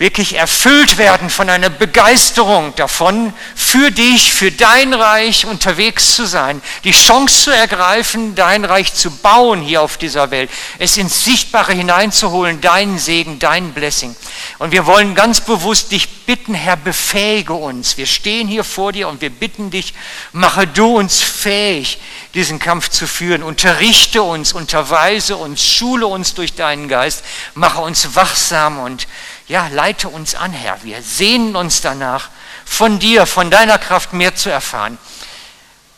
wirklich 0.00 0.36
erfüllt 0.36 0.96
werden 0.96 1.28
von 1.28 1.50
einer 1.50 1.68
Begeisterung 1.68 2.74
davon, 2.74 3.34
für 3.54 3.90
dich, 3.90 4.32
für 4.32 4.50
dein 4.50 4.94
Reich 4.94 5.44
unterwegs 5.44 6.14
zu 6.16 6.24
sein, 6.24 6.62
die 6.84 6.92
Chance 6.92 7.44
zu 7.44 7.50
ergreifen, 7.50 8.34
dein 8.34 8.64
Reich 8.64 8.94
zu 8.94 9.10
bauen 9.10 9.60
hier 9.60 9.82
auf 9.82 9.98
dieser 9.98 10.30
Welt, 10.30 10.48
es 10.78 10.96
ins 10.96 11.26
Sichtbare 11.26 11.74
hineinzuholen, 11.74 12.62
deinen 12.62 12.98
Segen, 12.98 13.38
dein 13.38 13.74
Blessing. 13.74 14.16
Und 14.58 14.72
wir 14.72 14.86
wollen 14.86 15.14
ganz 15.14 15.42
bewusst 15.42 15.92
dich 15.92 16.08
bitten, 16.24 16.54
Herr, 16.54 16.76
befähige 16.76 17.52
uns. 17.52 17.98
Wir 17.98 18.06
stehen 18.06 18.48
hier 18.48 18.64
vor 18.64 18.92
dir 18.92 19.06
und 19.06 19.20
wir 19.20 19.28
bitten 19.28 19.70
dich, 19.70 19.92
mache 20.32 20.66
du 20.66 20.96
uns 20.96 21.20
fähig, 21.20 21.98
diesen 22.32 22.58
Kampf 22.58 22.88
zu 22.88 23.06
führen. 23.06 23.42
Unterrichte 23.42 24.22
uns, 24.22 24.54
unterweise 24.54 25.36
uns, 25.36 25.62
schule 25.62 26.06
uns 26.06 26.32
durch 26.32 26.54
deinen 26.54 26.88
Geist, 26.88 27.22
mache 27.54 27.82
uns 27.82 28.14
wachsam 28.14 28.78
und 28.78 29.06
ja, 29.50 29.66
leite 29.66 30.08
uns 30.08 30.36
an, 30.36 30.52
Herr. 30.52 30.84
Wir 30.84 31.02
sehnen 31.02 31.56
uns 31.56 31.80
danach, 31.80 32.30
von 32.64 33.00
dir, 33.00 33.26
von 33.26 33.50
deiner 33.50 33.78
Kraft 33.78 34.12
mehr 34.12 34.36
zu 34.36 34.48
erfahren. 34.48 34.96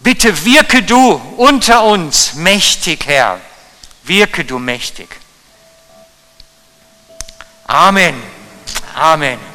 Bitte 0.01 0.47
wirke 0.47 0.83
du 0.83 1.21
unter 1.37 1.85
uns 1.85 2.33
mächtig, 2.33 3.05
Herr. 3.07 3.39
Wirke 4.05 4.47
du 4.47 4.59
mächtig. 4.59 5.09
Amen. 7.67 8.23
Amen. 8.95 9.52